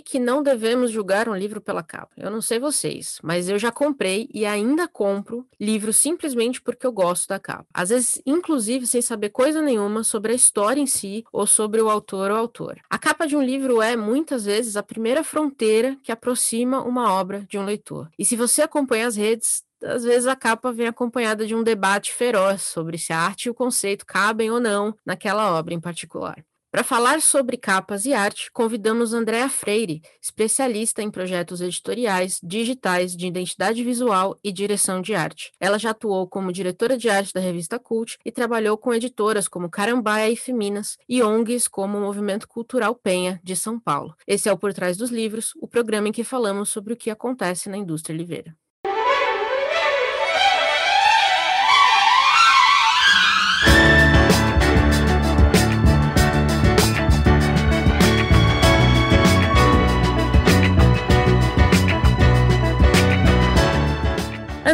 [0.00, 2.12] Que não devemos julgar um livro pela capa.
[2.16, 6.92] Eu não sei vocês, mas eu já comprei e ainda compro livros simplesmente porque eu
[6.92, 7.66] gosto da capa.
[7.72, 11.90] Às vezes, inclusive, sem saber coisa nenhuma sobre a história em si ou sobre o
[11.90, 12.80] autor ou autora.
[12.88, 17.44] A capa de um livro é, muitas vezes, a primeira fronteira que aproxima uma obra
[17.48, 18.08] de um leitor.
[18.18, 22.12] E se você acompanha as redes, às vezes a capa vem acompanhada de um debate
[22.12, 26.44] feroz sobre se a arte e o conceito cabem ou não naquela obra em particular.
[26.76, 33.26] Para falar sobre capas e arte, convidamos Andréa Freire, especialista em projetos editoriais, digitais, de
[33.26, 35.52] identidade visual e direção de arte.
[35.58, 39.70] Ela já atuou como diretora de arte da revista Cult e trabalhou com editoras como
[39.70, 44.14] Carambaia e Feminas e ONGs como o Movimento Cultural Penha, de São Paulo.
[44.26, 47.08] Esse é o Por Trás dos Livros, o programa em que falamos sobre o que
[47.08, 48.54] acontece na indústria livreira.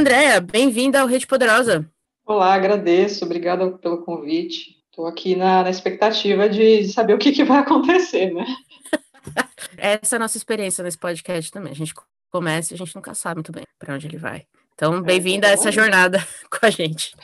[0.03, 1.89] Andréa, bem-vinda ao Rede Poderosa.
[2.27, 4.83] Olá, agradeço, obrigada pelo convite.
[4.91, 8.45] Estou aqui na, na, expectativa de, saber o que, que vai acontecer, né?
[9.79, 11.71] Essa é a nossa experiência nesse podcast também.
[11.71, 11.95] A gente
[12.33, 14.45] começa e a gente nunca sabe muito bem para onde ele vai.
[14.75, 16.19] Então, é, bem-vinda é, a essa jornada
[16.51, 17.15] com a gente.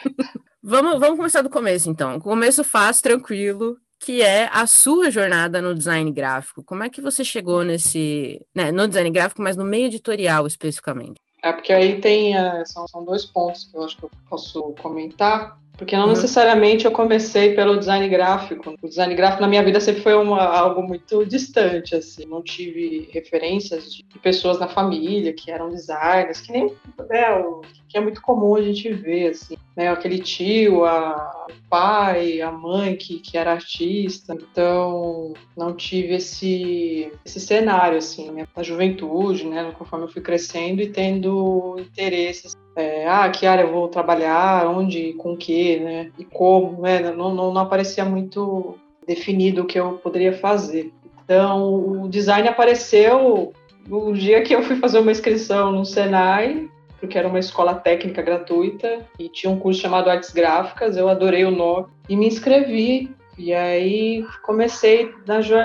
[0.62, 2.21] vamos, vamos começar do começo, então.
[2.21, 6.62] Começo fácil, tranquilo, que é a sua jornada no design gráfico.
[6.62, 11.19] Como é que você chegou nesse, né, no design gráfico, mas no meio editorial especificamente?
[11.42, 14.75] É porque aí tem é, são, são dois pontos que eu acho que eu posso
[14.81, 15.58] comentar.
[15.78, 16.11] Porque não uhum.
[16.11, 18.75] necessariamente eu comecei pelo design gráfico.
[18.83, 22.27] O design gráfico na minha vida sempre foi uma, algo muito distante, assim.
[22.27, 26.75] Não tive referências de pessoas na família que eram designers, que nem
[27.11, 29.56] é, o, que é muito comum a gente ver, assim.
[29.77, 29.89] Né?
[29.89, 34.34] Aquele tio, a, pai, a mãe que, que era artista.
[34.34, 39.72] Então, não tive esse, esse cenário, assim, na juventude, né?
[39.78, 45.12] Conforme eu fui crescendo e tendo interesses é, ah, que área eu vou trabalhar, onde,
[45.15, 48.76] com que, né, e como, né, não, não, não aparecia muito
[49.06, 50.93] definido o que eu poderia fazer.
[51.25, 53.53] Então, o design apareceu
[53.87, 56.69] no dia que eu fui fazer uma inscrição no Senai,
[57.00, 61.44] porque era uma escola técnica gratuita e tinha um curso chamado Artes Gráficas, eu adorei
[61.44, 65.15] o nome e me inscrevi e aí comecei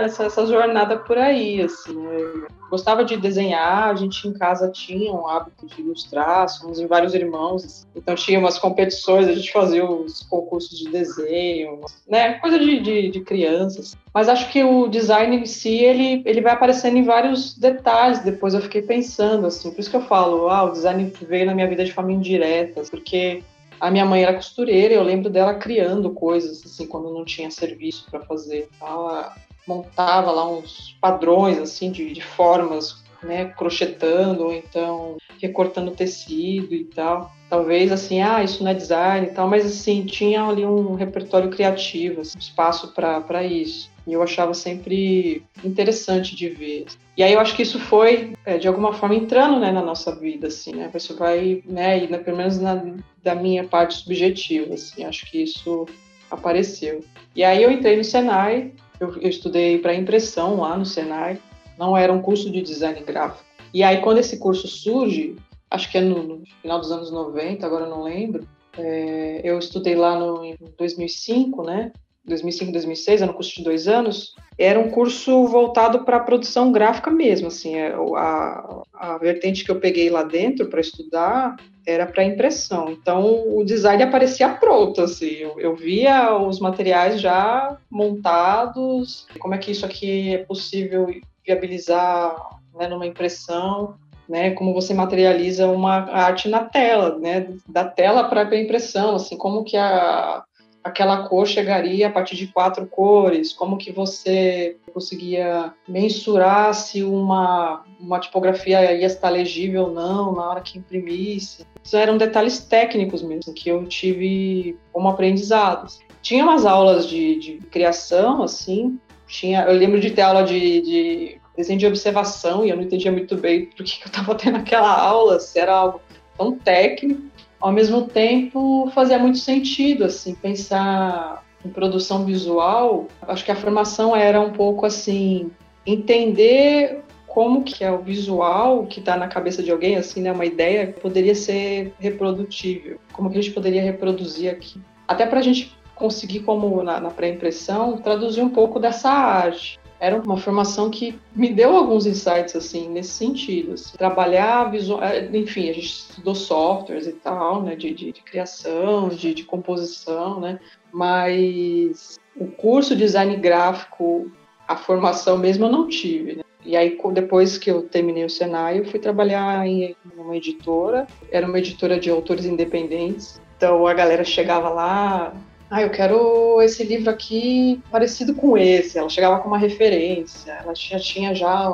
[0.04, 1.96] essa, essa jornada por aí, assim.
[1.96, 2.48] Né?
[2.70, 7.14] Gostava de desenhar, a gente em casa tinha um hábito de ilustrar, somos em vários
[7.16, 7.86] irmãos, assim.
[7.96, 13.10] então tinha umas competições, a gente fazia os concursos de desenho, né, coisa de, de,
[13.10, 13.96] de crianças.
[14.14, 18.54] Mas acho que o design em si, ele, ele vai aparecendo em vários detalhes, depois
[18.54, 21.68] eu fiquei pensando, assim, por isso que eu falo, ah, o design veio na minha
[21.68, 23.44] vida de forma indireta, porque
[23.84, 28.10] a minha mãe era costureira, eu lembro dela criando coisas assim quando não tinha serviço
[28.10, 28.70] para fazer.
[28.80, 29.36] Ela
[29.68, 36.86] montava lá uns padrões assim de, de formas, né, crochetando ou então recortando tecido e
[36.86, 37.30] tal.
[37.54, 41.52] Talvez assim, ah, isso não é design e tal, mas assim tinha ali um repertório
[41.52, 43.92] criativo, assim, espaço para isso.
[44.08, 46.86] E eu achava sempre interessante de ver.
[47.16, 50.16] E aí eu acho que isso foi, é, de alguma forma, entrando né, na nossa
[50.16, 50.90] vida, assim, né?
[50.96, 52.84] Isso vai, né, e na, pelo menos na,
[53.22, 55.86] da minha parte subjetiva, assim, acho que isso
[56.32, 57.04] apareceu.
[57.36, 61.38] E aí eu entrei no Senai, eu, eu estudei para impressão lá no Senai,
[61.78, 63.46] não era um curso de design gráfico.
[63.72, 65.36] E aí quando esse curso surge,
[65.74, 68.48] acho que é no, no final dos anos 90, agora eu não lembro,
[68.78, 71.92] é, eu estudei lá no, em 2005, né?
[72.26, 76.72] 2005, 2006, era um curso de dois anos, era um curso voltado para a produção
[76.72, 82.06] gráfica mesmo, assim, é, a, a vertente que eu peguei lá dentro para estudar era
[82.06, 89.28] para impressão, então o design aparecia pronto, assim, eu, eu, via os materiais já montados,
[89.40, 91.08] como é que isso aqui é possível
[91.46, 92.38] viabilizar
[92.74, 93.96] né, numa impressão,
[94.28, 99.38] né, como você materializa uma arte na tela, né, da tela para a impressão, assim,
[99.38, 100.44] como que a
[100.84, 107.84] aquela cor chegaria a partir de quatro cores, como que você conseguia mensurar se uma,
[108.00, 111.66] uma tipografia ia estar legível ou não na hora que imprimisse.
[111.82, 116.00] Isso eram detalhes técnicos mesmo, que eu tive como aprendizados.
[116.22, 121.42] Tinha umas aulas de, de criação, assim, tinha, eu lembro de ter aula de, de
[121.56, 124.92] desenho de observação e eu não entendia muito bem por que eu estava tendo aquela
[124.92, 126.02] aula, se era algo
[126.38, 127.22] tão técnico
[127.62, 133.08] ao mesmo tempo fazia muito sentido assim pensar em produção visual.
[133.22, 135.50] Acho que a formação era um pouco assim
[135.86, 140.46] entender como que é o visual que está na cabeça de alguém, assim, né, uma
[140.46, 143.00] ideia poderia ser reprodutível.
[143.12, 144.80] Como que a gente poderia reproduzir aqui?
[145.08, 149.80] Até para a gente conseguir, como na, na pré-impressão, traduzir um pouco dessa arte.
[150.00, 153.74] Era uma formação que me deu alguns insights assim nesse sentido.
[153.74, 153.98] Assim.
[153.98, 159.10] Trabalhar visual, é, enfim, a gente estudou softwares e tal, né, de, de, de criação,
[159.10, 160.60] de, de, composição, né,
[160.92, 164.32] mas o curso de design gráfico,
[164.68, 166.38] a formação mesmo eu não tive.
[166.38, 166.44] Né?
[166.66, 171.46] E aí depois que eu terminei o Senai, eu fui trabalhar em uma editora, era
[171.46, 173.42] uma editora de autores independentes.
[173.58, 175.34] Então a galera chegava lá,
[175.74, 179.00] ah, eu quero esse livro aqui parecido com esse.
[179.00, 181.68] Ela chegava com uma referência, ela já tinha já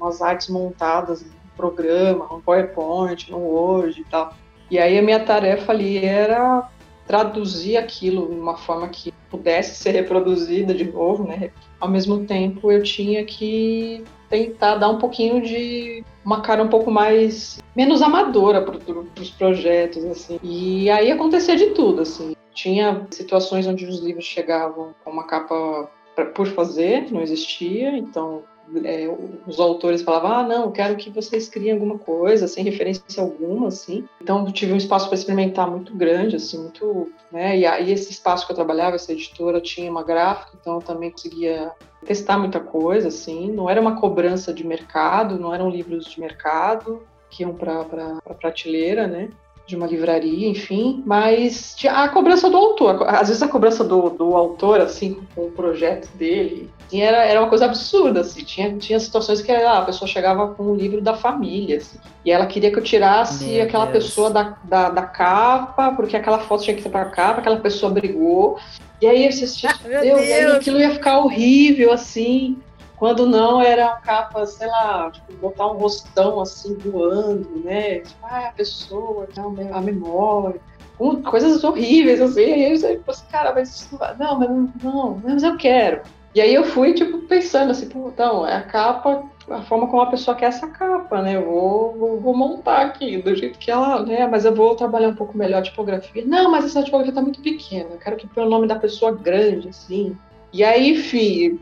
[0.00, 4.32] umas artes montadas no programa, no PowerPoint, no Word e tal.
[4.70, 6.70] E aí a minha tarefa ali era
[7.06, 11.50] traduzir aquilo de uma forma que pudesse ser reproduzida de novo, né?
[11.78, 16.90] Ao mesmo tempo, eu tinha que tentar dar um pouquinho de uma cara um pouco
[16.90, 18.78] mais menos amadora para
[19.20, 20.40] os projetos assim.
[20.42, 22.34] E aí acontecia de tudo assim.
[22.54, 25.90] Tinha situações onde os livros chegavam com uma capa
[26.34, 28.44] por fazer, não existia, então
[28.84, 29.08] é,
[29.46, 34.08] os autores falavam, ah, não, quero que vocês criem alguma coisa, sem referência alguma, assim.
[34.20, 38.46] Então, tive um espaço para experimentar muito grande, assim, muito, né, e aí esse espaço
[38.46, 41.72] que eu trabalhava, essa editora, tinha uma gráfica, então eu também conseguia
[42.04, 47.02] testar muita coisa, assim, não era uma cobrança de mercado, não eram livros de mercado
[47.30, 47.80] que iam para
[48.24, 49.28] a prateleira, né,
[49.66, 54.36] de uma livraria, enfim, mas a cobrança do autor, às vezes a cobrança do, do
[54.36, 59.40] autor, assim, com o projeto dele, era, era uma coisa absurda, assim, tinha, tinha situações
[59.40, 62.78] que ah, a pessoa chegava com um livro da família, assim, e ela queria que
[62.78, 64.04] eu tirasse Meu aquela Deus.
[64.04, 67.90] pessoa da, da, da, capa, porque aquela foto tinha que ir para capa, aquela pessoa
[67.90, 68.58] brigou,
[69.00, 70.54] e aí você assistia, ah, Deus, Deus.
[70.56, 72.58] aquilo ia ficar horrível, assim,
[72.96, 78.00] quando não, era capa, sei lá, tipo, botar um rostão assim voando, né?
[78.00, 79.28] Tipo, ah, a pessoa,
[79.72, 80.60] a memória.
[81.24, 82.40] Coisas horríveis, assim.
[82.40, 84.50] E aí tipo assim, cara, mas não, mas
[84.82, 86.02] não, mas eu quero.
[86.34, 90.10] E aí eu fui, tipo, pensando assim, então, é a capa, a forma como a
[90.10, 91.36] pessoa quer essa capa, né?
[91.36, 94.26] Eu vou, vou, vou, montar aqui, do jeito que ela, né?
[94.26, 96.24] Mas eu vou trabalhar um pouco melhor a tipografia.
[96.26, 99.12] Não, mas essa tipografia tá muito pequena, eu quero que põe o nome da pessoa
[99.12, 100.16] grande, assim.
[100.52, 101.60] E aí, enfim,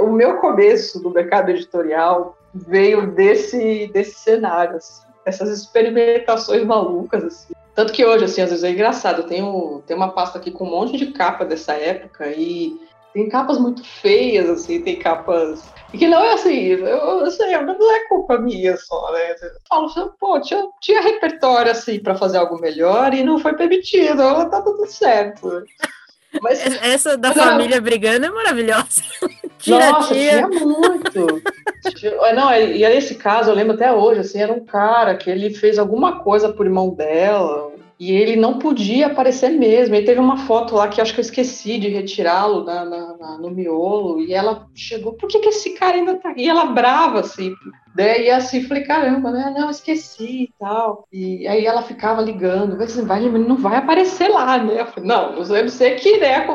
[0.00, 7.54] o meu começo do mercado editorial veio desse, desse cenário, assim, essas experimentações malucas, assim.
[7.74, 10.64] Tanto que hoje, assim, às vezes é engraçado, eu tenho, tenho uma pasta aqui com
[10.64, 12.76] um monte de capa dessa época e
[13.12, 15.62] tem capas muito feias, assim, tem capas.
[15.92, 19.30] E que não é assim, eu, eu sei, não é culpa minha só, né?
[19.30, 23.54] Eu falo, assim, pô, tinha, tinha repertório, assim, para fazer algo melhor e não foi
[23.54, 25.64] permitido, tá tudo certo.
[26.42, 29.02] Mas, Essa da família brigando é maravilhosa.
[29.58, 31.42] Tira, Nossa, tinha muito.
[32.34, 35.78] Não, e esse caso, eu lembro até hoje, assim, era um cara que ele fez
[35.78, 39.94] alguma coisa por irmão dela, e ele não podia aparecer mesmo.
[39.94, 42.64] E teve uma foto lá que acho que eu esqueci de retirá-lo
[43.40, 44.20] no miolo.
[44.20, 46.42] E ela chegou, por que, que esse cara ainda tá aqui?
[46.42, 47.52] E ela brava, assim.
[47.96, 49.52] Daí e assim, falei, caramba, né?
[49.58, 51.08] Não, esqueci e tal.
[51.12, 54.80] E aí ela ficava ligando, assim, vai, não vai aparecer lá, né?
[54.80, 56.46] Eu falei, não, eu sei que né,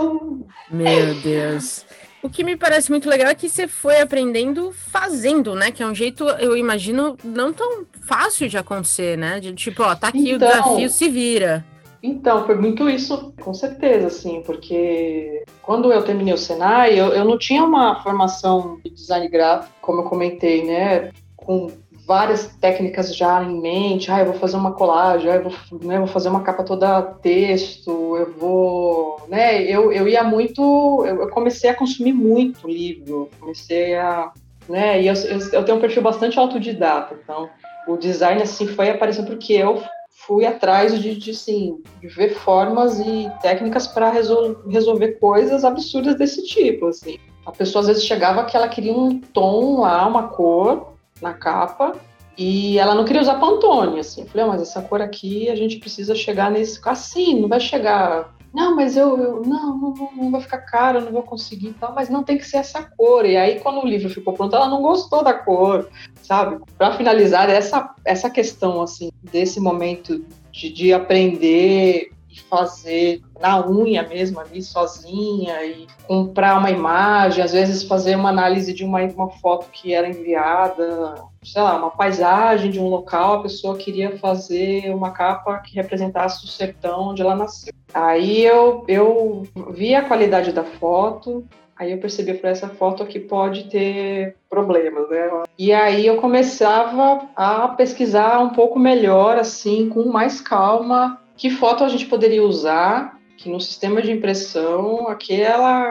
[0.00, 0.46] um.
[0.70, 1.84] Meu Deus.
[2.22, 5.72] O que me parece muito legal é que você foi aprendendo fazendo, né?
[5.72, 9.40] Que é um jeito, eu imagino, não tão fácil de acontecer, né?
[9.40, 11.64] De tipo, ó, tá aqui então, o desafio, se vira.
[12.00, 17.24] Então, foi muito isso, com certeza, assim, porque quando eu terminei o Senai, eu, eu
[17.24, 21.10] não tinha uma formação de design gráfico, como eu comentei, né?
[21.36, 21.72] Com
[22.12, 24.10] várias técnicas já em mente.
[24.10, 27.00] Ah, eu vou fazer uma colagem, ah, eu vou, né, vou fazer uma capa toda
[27.00, 29.22] texto, eu vou.
[29.28, 31.06] Né, eu, eu ia muito.
[31.06, 34.30] Eu comecei a consumir muito livro, comecei a.
[34.68, 37.48] Né, e eu, eu, eu tenho um perfil bastante autodidata, então
[37.88, 39.82] o design assim foi aparecendo porque eu
[40.26, 46.14] fui atrás de, de, assim, de ver formas e técnicas para resol resolver coisas absurdas
[46.16, 47.18] desse tipo, assim.
[47.44, 50.91] A pessoa às vezes chegava que ela queria um tom lá, uma cor,
[51.22, 51.92] na capa.
[52.36, 54.22] E ela não queria usar Pantone, assim.
[54.22, 56.80] Eu falei, ah, mas essa cor aqui a gente precisa chegar nesse.
[56.84, 58.34] Assim, não vai chegar.
[58.52, 61.72] Não, mas eu, eu não, não, não, vai ficar caro, eu não vou conseguir e
[61.72, 63.24] tal, mas não tem que ser essa cor.
[63.24, 65.88] E aí, quando o livro ficou pronto, ela não gostou da cor,
[66.22, 66.62] sabe?
[66.76, 74.02] Para finalizar, essa, essa questão, assim, desse momento de, de aprender e fazer na unha
[74.02, 79.28] mesmo ali sozinha e comprar uma imagem, às vezes fazer uma análise de uma, uma
[79.28, 84.94] foto que era enviada, sei lá, uma paisagem de um local, a pessoa queria fazer
[84.94, 87.74] uma capa que representasse o sertão onde ela nasceu.
[87.92, 91.44] Aí eu, eu vi a qualidade da foto,
[91.82, 95.28] Aí eu percebi por essa foto que pode ter problemas, né?
[95.58, 101.84] E aí eu começava a pesquisar um pouco melhor, assim, com mais calma, que foto
[101.84, 105.90] a gente poderia usar, que no sistema de impressão aquela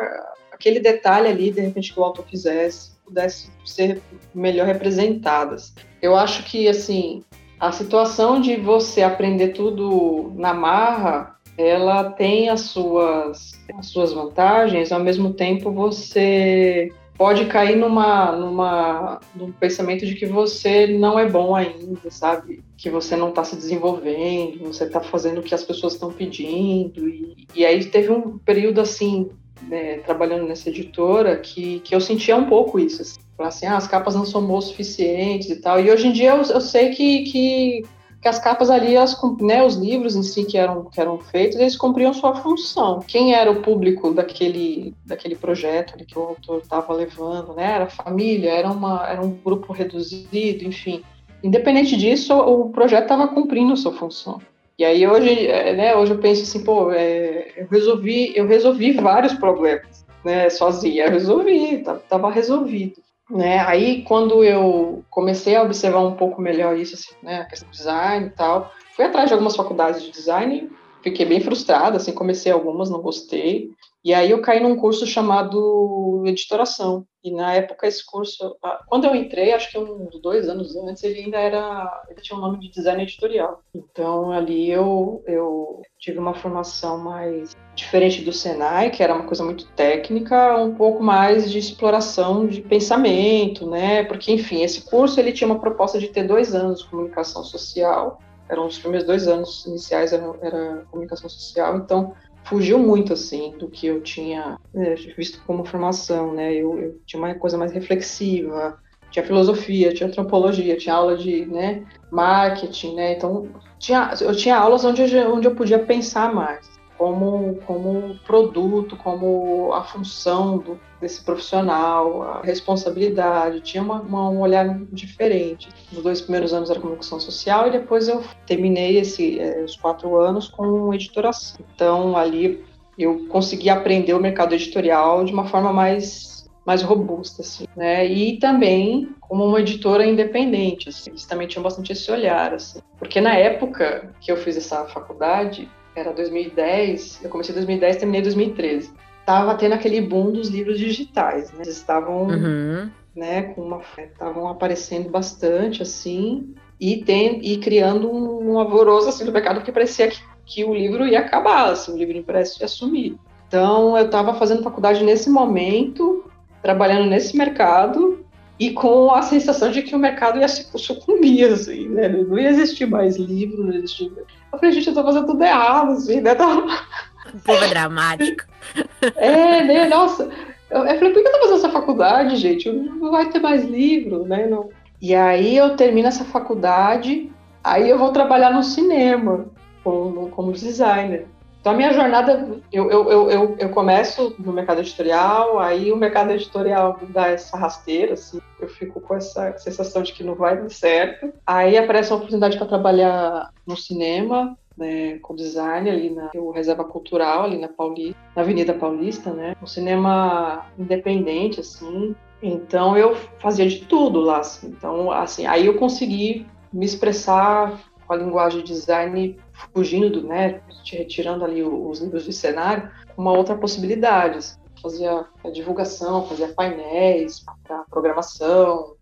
[0.62, 4.00] aquele detalhe ali, de repente, que o autor fizesse, pudesse ser
[4.34, 5.74] melhor representadas.
[6.00, 7.24] Eu acho que, assim,
[7.60, 14.92] a situação de você aprender tudo na marra, ela tem as suas, as suas vantagens,
[14.92, 21.30] ao mesmo tempo você pode cair numa, numa, num pensamento de que você não é
[21.30, 22.64] bom ainda, sabe?
[22.78, 27.08] Que você não está se desenvolvendo, você está fazendo o que as pessoas estão pedindo.
[27.08, 29.30] E, e aí teve um período assim,
[29.68, 33.02] né, trabalhando nessa editora, que, que eu sentia um pouco isso.
[33.02, 35.80] Assim, assim ah, as capas não são boas o suficientes e tal.
[35.80, 37.84] E hoje em dia eu, eu sei que, que
[38.22, 41.58] que as capas ali, as, né, os livros em si que eram, que eram feitos,
[41.58, 43.00] eles cumpriam sua função.
[43.00, 47.74] Quem era o público daquele, daquele projeto que o autor estava levando, né?
[47.74, 51.02] Era família, era, uma, era um grupo reduzido, enfim.
[51.44, 54.40] Independente disso, o projeto estava cumprindo sua função.
[54.78, 58.92] E aí hoje, é, né, hoje eu penso assim, pô, é, eu resolvi, eu resolvi
[58.94, 63.02] vários problemas, né, sozinha, eu resolvi, estava resolvido.
[63.32, 63.60] Né?
[63.60, 67.72] Aí, quando eu comecei a observar um pouco melhor isso, assim, né, a questão do
[67.72, 70.70] design e tal, fui atrás de algumas faculdades de design,
[71.02, 73.72] fiquei bem frustrada, assim, comecei algumas, não gostei,
[74.04, 77.06] e aí eu caí num curso chamado editoração.
[77.24, 81.20] E na época esse curso, quando eu entrei, acho que uns dois anos antes, ele
[81.20, 83.62] ainda era, ele tinha o um nome de design editorial.
[83.76, 89.44] Então ali eu, eu tive uma formação mais diferente do Senai, que era uma coisa
[89.44, 94.04] muito técnica, um pouco mais de exploração de pensamento, né?
[94.04, 98.20] Porque enfim, esse curso ele tinha uma proposta de ter dois anos de comunicação social.
[98.50, 103.68] Eram os primeiros dois anos iniciais era, era comunicação social, então fugiu muito assim do
[103.70, 106.54] que eu tinha é, visto como formação, né?
[106.54, 108.78] Eu, eu, tinha uma coisa mais reflexiva,
[109.10, 113.14] tinha filosofia, tinha antropologia, tinha aula de, né, marketing, né?
[113.14, 119.74] Então tinha, eu tinha aulas onde onde eu podia pensar mais como, como produto, como
[119.74, 125.68] a função do, desse profissional, a responsabilidade, tinha uma, uma, um olhar diferente.
[125.92, 130.16] Nos dois primeiros anos era comunicação social e depois eu terminei esse, é, os quatro
[130.16, 131.66] anos com editoração.
[131.74, 132.64] Então ali
[132.96, 136.30] eu consegui aprender o mercado editorial de uma forma mais
[136.64, 138.06] mais robusta, assim, né?
[138.06, 141.10] E também como uma editora independente, assim.
[141.10, 142.80] Eles também tinham bastante esse olhar, assim.
[143.00, 148.22] Porque na época que eu fiz essa faculdade, era 2010, eu comecei em 2010 terminei
[148.22, 148.92] em 2013.
[149.26, 151.60] Tava tendo aquele boom dos livros digitais, né?
[151.64, 152.90] Eles estavam, uhum.
[153.16, 159.24] né, com uma estavam aparecendo bastante assim e tem e criando um, um alvoroço assim
[159.24, 162.68] no mercado que parecia que, que o livro ia acabar, assim, o livro impresso ia
[162.68, 163.16] sumir.
[163.48, 166.26] Então eu estava fazendo faculdade nesse momento,
[166.62, 168.26] trabalhando nesse mercado
[168.58, 172.08] e com a sensação de que o mercado ia se sucumbir, assim, né?
[172.08, 174.10] Não ia existir mais livro, não existia
[174.52, 176.32] eu falei, gente, eu tô fazendo tudo errado, assim, né?
[176.34, 178.44] O povo é dramático.
[179.16, 179.88] é, né?
[179.88, 180.30] Nossa.
[180.70, 182.72] Eu, eu falei, por que eu tô fazendo essa faculdade, gente?
[182.72, 184.48] Não vai ter mais livro, né?
[184.48, 184.70] Não.
[185.02, 187.32] E aí eu termino essa faculdade,
[187.64, 189.46] aí eu vou trabalhar no cinema
[189.84, 191.28] como, como designer.
[191.62, 196.32] Então, a minha jornada, eu, eu, eu, eu, começo no mercado editorial, aí o mercado
[196.32, 200.60] editorial me dá essa rasteira, assim, eu fico com essa sensação de que não vai
[200.60, 201.32] dar certo.
[201.46, 207.44] Aí aparece uma oportunidade para trabalhar no cinema, né, com design ali na Reserva Cultural,
[207.44, 212.16] ali na Paulista, na Avenida Paulista, né, um cinema independente, assim.
[212.42, 214.70] Então, eu fazia de tudo lá, assim.
[214.70, 219.38] Então, assim, aí eu consegui me expressar com a linguagem de design
[219.74, 224.38] fugindo do, né, retirando ali os livros de cenário, uma outra possibilidade.
[224.38, 224.60] Assim.
[224.82, 228.96] Fazia divulgação, fazia painéis para programação,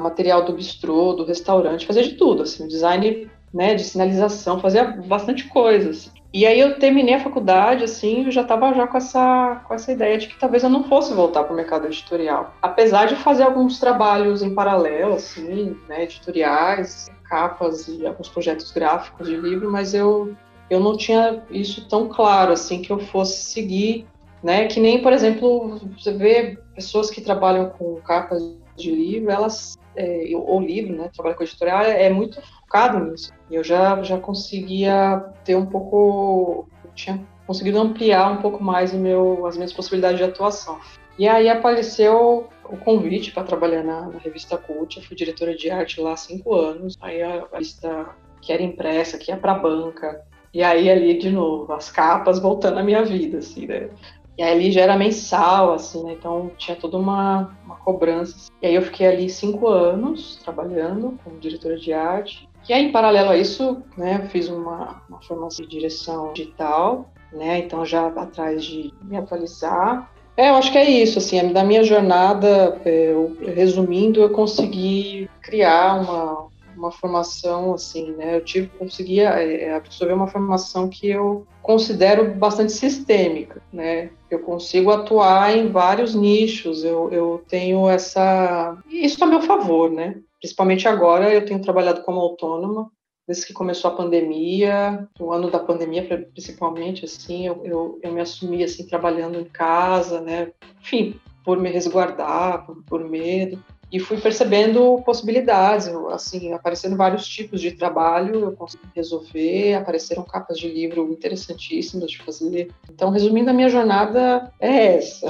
[0.00, 5.48] material do bistrô, do restaurante, fazia de tudo, assim, design né, de sinalização, fazia bastante
[5.48, 5.96] coisas.
[5.98, 6.22] Assim.
[6.32, 9.92] E aí eu terminei a faculdade, assim, eu já estava já com essa, com essa
[9.92, 12.54] ideia de que talvez eu não fosse voltar para o mercado editorial.
[12.62, 19.26] Apesar de fazer alguns trabalhos em paralelo, assim, né, editoriais, capas e alguns projetos gráficos
[19.26, 20.36] de livro, mas eu,
[20.68, 24.06] eu não tinha isso tão claro, assim, que eu fosse seguir,
[24.42, 24.66] né?
[24.66, 28.42] Que nem, por exemplo, você vê pessoas que trabalham com capas
[28.76, 31.08] de livro, elas, é, ou livro, né?
[31.14, 33.32] Trabalham com editorial, é, é muito focado nisso.
[33.50, 38.98] E eu já, já conseguia ter um pouco, tinha conseguido ampliar um pouco mais o
[38.98, 40.78] meu, as minhas possibilidades de atuação.
[41.18, 44.96] E aí apareceu o convite para trabalhar na, na, revista Cult.
[44.96, 46.96] Eu fui diretora de arte lá há cinco anos.
[47.00, 50.24] Aí a, revista que era impressa, que ia para banca.
[50.54, 53.90] E aí ali de novo, as capas voltando à minha vida, assim, né?
[54.38, 56.14] E aí ali já era mensal, assim, né?
[56.14, 58.50] Então tinha toda uma, uma cobrança.
[58.62, 62.48] E aí eu fiquei ali cinco anos trabalhando como diretora de arte.
[62.68, 67.12] E aí, em paralelo a isso, né, eu fiz uma, uma formação de direção digital,
[67.32, 67.58] né?
[67.58, 71.84] Então já atrás de me atualizar É, eu acho que é isso, assim, da minha
[71.84, 79.20] jornada, é, eu, resumindo, eu consegui criar uma, uma formação, assim, né, eu tive, consegui
[79.20, 85.70] é, é, absorver uma formação que eu considero bastante sistêmica, né, eu consigo atuar em
[85.70, 91.60] vários nichos, eu, eu tenho essa, isso a meu favor, né, principalmente agora eu tenho
[91.60, 92.90] trabalhado como autônoma,
[93.26, 98.20] desde que começou a pandemia, o ano da pandemia principalmente, assim, eu, eu, eu me
[98.20, 103.62] assumi, assim, trabalhando em casa, né, enfim, por me resguardar, por, por medo,
[103.92, 110.58] e fui percebendo possibilidades, assim, aparecendo vários tipos de trabalho, eu consegui resolver, apareceram capas
[110.58, 112.70] de livro interessantíssimas de fazer.
[112.90, 115.28] Então, resumindo, a minha jornada é essa.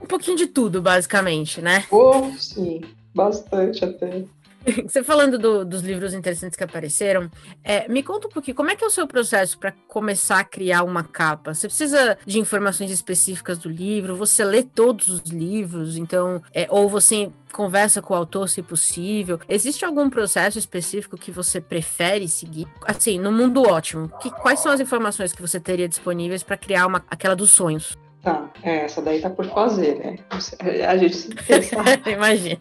[0.00, 1.86] Um pouquinho de tudo, basicamente, né?
[1.90, 2.82] Oh, sim,
[3.14, 4.24] bastante até.
[4.86, 7.30] Você falando do, dos livros interessantes que apareceram,
[7.62, 10.44] é, me conta um pouquinho, como é que é o seu processo para começar a
[10.44, 11.54] criar uma capa?
[11.54, 14.16] Você precisa de informações específicas do livro?
[14.16, 15.96] Você lê todos os livros?
[15.96, 19.38] Então, é, ou você conversa com o autor, se possível?
[19.48, 22.66] Existe algum processo específico que você prefere seguir?
[22.86, 26.86] Assim, no mundo ótimo, que, quais são as informações que você teria disponíveis para criar
[26.86, 27.96] uma, aquela dos sonhos?
[28.22, 30.16] Tá, é, essa daí tá por fazer, né?
[30.88, 31.30] A gente se
[32.10, 32.60] Imagina.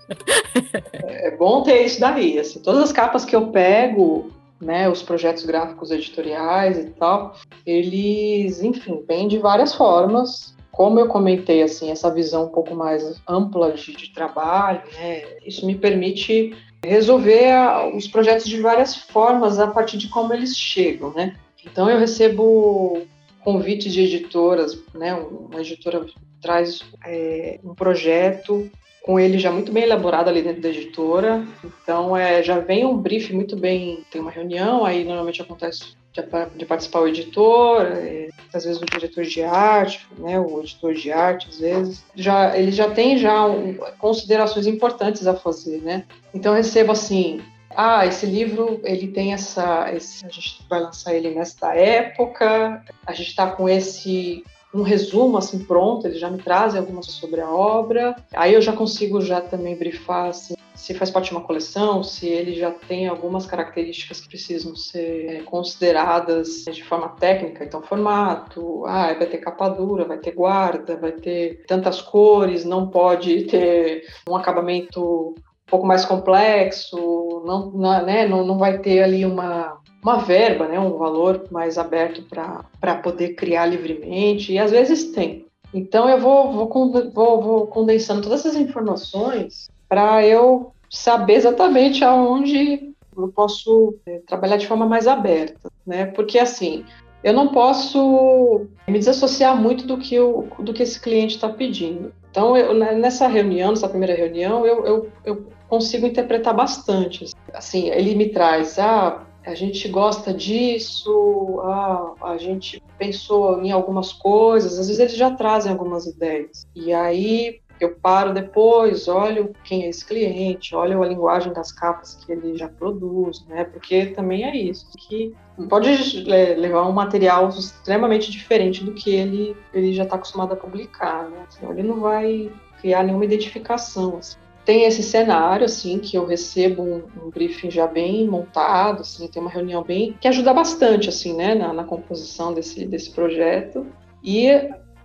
[1.03, 2.39] É bom ter isso daí.
[2.39, 8.63] Assim, todas as capas que eu pego, né, os projetos gráficos editoriais e tal, eles,
[8.63, 10.55] enfim, vêm de várias formas.
[10.71, 15.65] Como eu comentei, assim, essa visão um pouco mais ampla de, de trabalho, né, isso
[15.65, 21.11] me permite resolver a, os projetos de várias formas a partir de como eles chegam,
[21.13, 21.35] né?
[21.63, 23.03] Então eu recebo
[23.43, 25.13] convite de editoras, né?
[25.13, 26.05] Uma editora
[26.41, 28.69] traz é, um projeto
[29.03, 31.45] com ele já muito bem elaborado ali dentro da editora.
[31.63, 34.03] Então, é, já vem um brief muito bem.
[34.11, 36.21] Tem uma reunião, aí normalmente acontece de,
[36.55, 41.11] de participar o editor, é, às vezes o diretor de arte, né, o editor de
[41.11, 42.03] arte, às vezes.
[42.15, 46.03] Já, ele já tem já um, considerações importantes a fazer, né?
[46.33, 47.41] Então, recebo assim
[47.75, 53.13] ah, esse livro ele tem essa, esse, a gente vai lançar ele nesta época, a
[53.13, 57.49] gente está com esse um resumo assim pronto, eles já me trazem algumas sobre a
[57.49, 58.15] obra.
[58.33, 62.27] Aí eu já consigo já também brifar assim, se faz parte de uma coleção, se
[62.27, 68.85] ele já tem algumas características que precisam ser é, consideradas de forma técnica, então formato,
[68.87, 74.07] ah, vai ter capa dura, vai ter guarda, vai ter tantas cores, não pode ter
[74.27, 75.35] um acabamento
[75.71, 77.71] pouco mais complexo, não,
[78.03, 82.95] né, não, não vai ter ali uma, uma verba, né, um valor mais aberto para
[82.95, 85.45] poder criar livremente, e às vezes tem.
[85.73, 92.91] Então eu vou, vou, vou, vou condensando todas essas informações para eu saber exatamente aonde
[93.17, 96.05] eu posso é, trabalhar de forma mais aberta, né?
[96.07, 96.83] Porque assim,
[97.23, 102.11] eu não posso me desassociar muito do que, o, do que esse cliente está pedindo.
[102.29, 107.31] Então, eu, nessa reunião, nessa primeira reunião, eu, eu, eu consigo interpretar bastante.
[107.53, 114.11] Assim, ele me traz, ah, a gente gosta disso, ah, a gente pensou em algumas
[114.11, 116.67] coisas, às vezes eles já trazem algumas ideias.
[116.75, 122.15] E aí eu paro depois, olho quem é esse cliente, olho a linguagem das capas
[122.15, 123.63] que ele já produz, né?
[123.63, 125.33] Porque também é isso, que
[125.69, 125.89] pode
[126.29, 131.29] é, levar um material extremamente diferente do que ele, ele já está acostumado a publicar,
[131.29, 131.45] né?
[131.69, 134.17] Ele não vai criar nenhuma identificação.
[134.17, 139.27] Assim tem esse cenário, assim, que eu recebo um, um, briefing já bem montado, assim,
[139.27, 140.15] tem uma reunião bem...
[140.19, 143.87] que ajuda bastante, assim, né, na, na composição desse, desse projeto.
[144.23, 144.47] E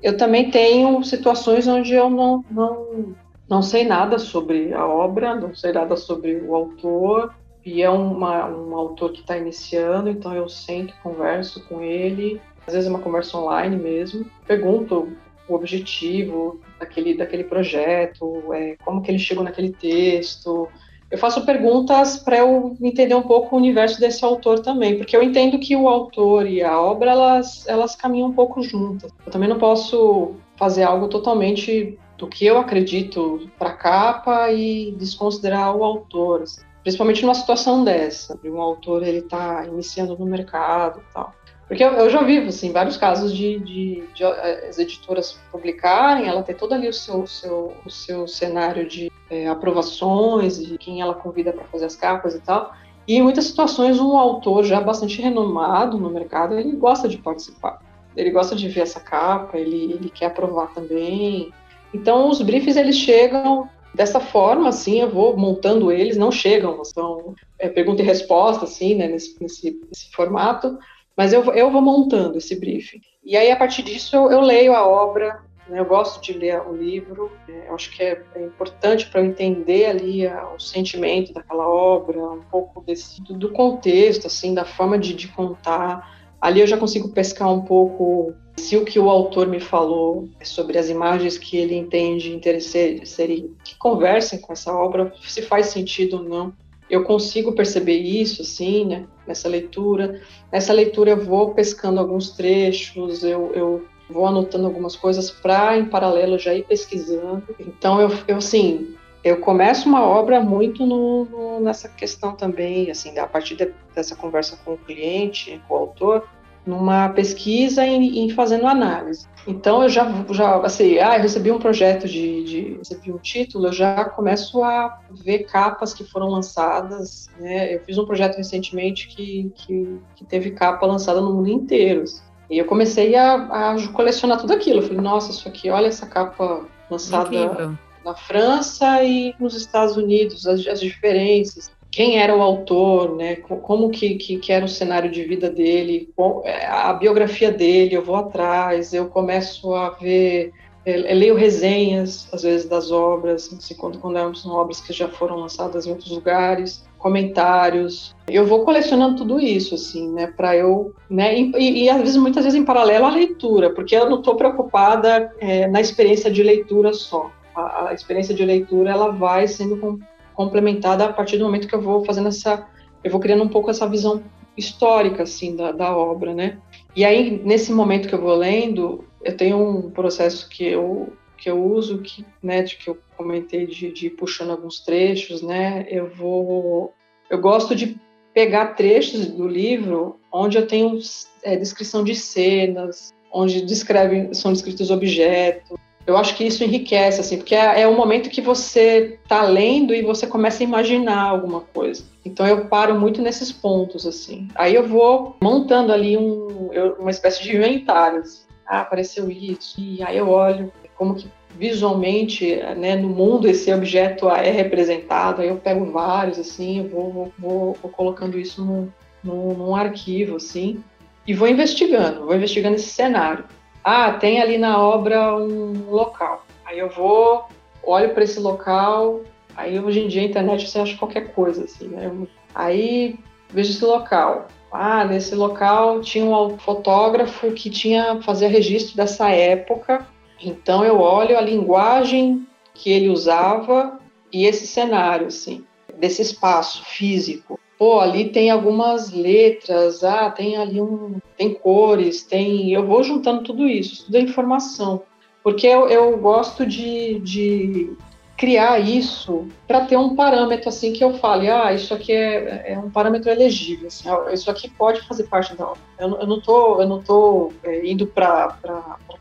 [0.02, 3.14] eu também tenho situações onde eu não, não,
[3.48, 8.46] não sei nada sobre a obra, não sei nada sobre o autor, e é uma,
[8.46, 13.00] um autor que está iniciando, então eu sento, converso com ele, às vezes é uma
[13.02, 15.08] conversa online mesmo, pergunto
[15.48, 20.68] o objetivo daquele, daquele projeto, é, como que ele chegou naquele texto.
[21.10, 25.22] Eu faço perguntas para eu entender um pouco o universo desse autor também, porque eu
[25.22, 29.12] entendo que o autor e a obra elas, elas caminham um pouco juntas.
[29.24, 34.92] Eu também não posso fazer algo totalmente do que eu acredito para a capa e
[34.92, 36.62] desconsiderar o autor, assim.
[36.82, 41.32] principalmente numa situação dessa, de um autor ele está iniciando no mercado, tal.
[41.68, 46.28] Porque eu, eu já vi, assim, vários casos de, de, de, eh, as editoras publicarem,
[46.28, 51.00] ela ter todo ali o seu, seu, o seu cenário de é, aprovações, de quem
[51.00, 52.72] ela convida para fazer as capas e tal.
[53.06, 57.82] E em muitas situações, um autor já bastante renomado no mercado, ele gosta de participar.
[58.16, 61.52] Ele gosta de ver essa capa, ele, ele quer aprovar também.
[61.92, 67.34] Então, os briefs, eles chegam dessa forma, assim, eu vou montando eles, não chegam, são
[67.58, 70.78] é, pergunta e resposta, assim, né, nesse, nesse, nesse formato,
[71.16, 73.00] mas eu, eu vou montando esse briefing.
[73.24, 75.80] E aí, a partir disso, eu, eu leio a obra, Né?
[75.80, 79.26] Eu gosto de ler o livro, é, eu acho que é, é importante para eu
[79.26, 84.64] entender ali a, o sentimento daquela obra, um pouco desse, do, do contexto, assim, da
[84.64, 86.16] forma de, de contar.
[86.40, 90.78] Ali eu já consigo pescar um pouco se o que o autor me falou sobre
[90.78, 96.22] as imagens que ele entende interessarem, que conversem com essa obra, se faz sentido ou
[96.22, 96.54] não.
[96.88, 100.20] Eu consigo perceber isso, assim, né, nessa leitura.
[100.52, 105.86] Nessa leitura eu vou pescando alguns trechos, eu, eu vou anotando algumas coisas para, em
[105.86, 107.42] paralelo, já ir pesquisando.
[107.58, 108.94] Então, eu, eu assim,
[109.24, 114.14] eu começo uma obra muito no, no, nessa questão também, assim, a partir de, dessa
[114.14, 116.28] conversa com o cliente, com o autor,
[116.66, 119.26] numa pesquisa e, e fazendo análise.
[119.46, 123.68] Então eu já, já assim, ah, eu recebi um projeto de, de, recebi um título,
[123.68, 127.72] eu já começo a ver capas que foram lançadas, né?
[127.72, 132.02] Eu fiz um projeto recentemente que, que, que teve capa lançada no mundo inteiro.
[132.02, 132.22] Assim.
[132.50, 134.80] E eu comecei a, a, colecionar tudo aquilo.
[134.80, 137.78] Eu falei, nossa, isso aqui, olha essa capa lançada Incrível.
[138.04, 143.88] na França e nos Estados Unidos, as, as diferenças quem era o autor, né, como
[143.88, 146.12] que, que, que, era o cenário de vida dele,
[146.44, 150.52] é, a biografia dele, eu vou atrás, eu começo a ver,
[150.84, 155.08] é, eu leio resenhas, às vezes, das obras, assim, quando, quando são obras que já
[155.08, 160.94] foram lançadas em outros lugares, comentários, eu vou colecionando tudo isso, assim, né, para eu,
[161.08, 164.36] né, e, e, às vezes, muitas vezes em paralelo à leitura, porque eu não estou
[164.36, 169.98] preocupada é, na experiência de leitura só, a, a experiência de leitura, ela vai sendo
[170.36, 172.66] complementada a partir do momento que eu vou fazendo essa,
[173.02, 174.22] eu vou criando um pouco essa visão
[174.56, 176.58] histórica assim da, da obra, né?
[176.94, 181.50] E aí nesse momento que eu vou lendo, eu tenho um processo que eu que
[181.50, 185.86] eu uso, que, né, de que eu comentei de, de ir puxando alguns trechos, né?
[185.90, 186.94] Eu vou,
[187.28, 188.00] eu gosto de
[188.32, 190.98] pegar trechos do livro onde eu tenho
[191.42, 197.36] é, descrição de cenas, onde descreve, são descritos objetos, eu acho que isso enriquece, assim,
[197.36, 201.60] porque é, é o momento que você está lendo e você começa a imaginar alguma
[201.60, 202.04] coisa.
[202.24, 204.48] Então eu paro muito nesses pontos, assim.
[204.54, 208.20] Aí eu vou montando ali um, uma espécie de inventário.
[208.20, 208.42] Assim.
[208.66, 209.80] Ah, apareceu isso.
[209.80, 215.42] E aí eu olho como que visualmente, né, no mundo esse objeto é representado.
[215.42, 218.88] Aí eu pego vários, assim, eu vou, vou, vou, vou colocando isso num,
[219.24, 220.82] num, num arquivo, assim,
[221.26, 223.44] e vou investigando, vou investigando esse cenário.
[223.88, 226.44] Ah, tem ali na obra um local.
[226.64, 227.46] Aí eu vou,
[227.84, 229.20] olho para esse local,
[229.56, 232.10] aí hoje em dia a internet você acha qualquer coisa, assim, né?
[232.52, 233.16] Aí
[233.48, 234.48] vejo esse local.
[234.72, 240.04] Ah, nesse local tinha um fotógrafo que tinha fazia registro dessa época.
[240.42, 242.44] Então eu olho a linguagem
[242.74, 244.00] que ele usava
[244.32, 245.64] e esse cenário, assim,
[245.96, 252.72] desse espaço físico pô, ali tem algumas letras, ah, tem ali um, tem cores, tem,
[252.72, 255.02] eu vou juntando tudo isso, tudo é informação,
[255.42, 257.92] porque eu, eu gosto de, de
[258.36, 262.78] criar isso para ter um parâmetro assim que eu fale, ah, isso aqui é, é
[262.78, 265.80] um parâmetro elegível, assim, isso aqui pode fazer parte da obra.
[265.98, 268.56] Eu, eu não tô, eu não tô é, indo para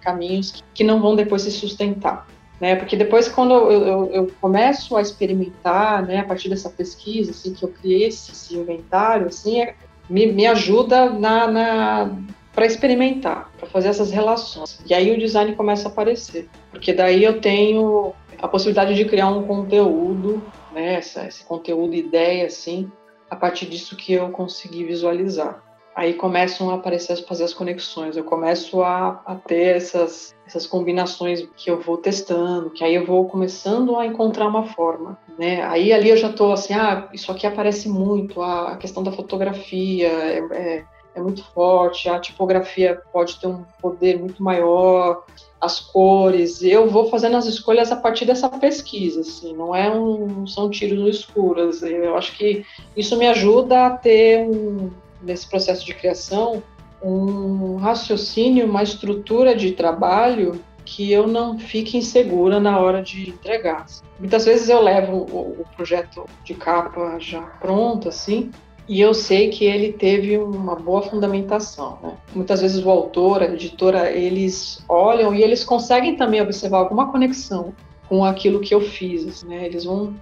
[0.01, 2.27] caminhos que não vão depois se sustentar
[2.59, 2.75] né?
[2.75, 7.53] Porque depois, quando eu, eu, eu, começo a experimentar, né, a partir dessa pesquisa, assim,
[7.53, 9.75] que eu criei esse, esse inventário, assim, é,
[10.09, 12.11] me, me ajuda na, na
[12.53, 14.79] para experimentar, para fazer essas relações.
[14.85, 19.27] E aí o design começa a aparecer, porque daí eu tenho a possibilidade de criar
[19.27, 20.41] um conteúdo,
[20.73, 22.89] né, essa, esse conteúdo ideia, assim,
[23.29, 25.64] a partir disso que eu consegui visualizar
[25.95, 31.47] aí começam a aparecer, fazer as conexões, eu começo a, a, ter essas, essas combinações
[31.55, 35.63] que eu vou testando, que aí eu vou começando a encontrar uma forma, né?
[35.63, 39.11] Aí ali eu já estou assim, ah, isso aqui aparece muito, a, a questão da
[39.13, 45.23] fotografia é, é, é, muito forte, a tipografia pode ter um poder muito maior,
[45.61, 50.45] as cores, eu vou fazendo as escolhas a partir dessa pesquisa, assim, não é um,
[50.45, 52.65] são tiros no escuro, assim, eu acho que
[52.97, 54.91] isso me ajuda a ter um,
[55.25, 56.63] nesse processo de criação
[57.03, 63.85] um raciocínio, uma estrutura de trabalho que eu não fique insegura na hora de entregar.
[64.19, 68.51] Muitas vezes eu levo o, projeto de capa já pronto, assim,
[68.87, 71.97] e eu sei que ele teve uma boa fundamentação.
[72.01, 72.13] Né?
[72.35, 77.73] Muitas vezes o autor, a editora, eles olham e eles conseguem também observar alguma conexão
[78.07, 79.43] com aquilo que eu fiz.
[79.43, 79.65] Né?
[79.65, 80.13] Eles vão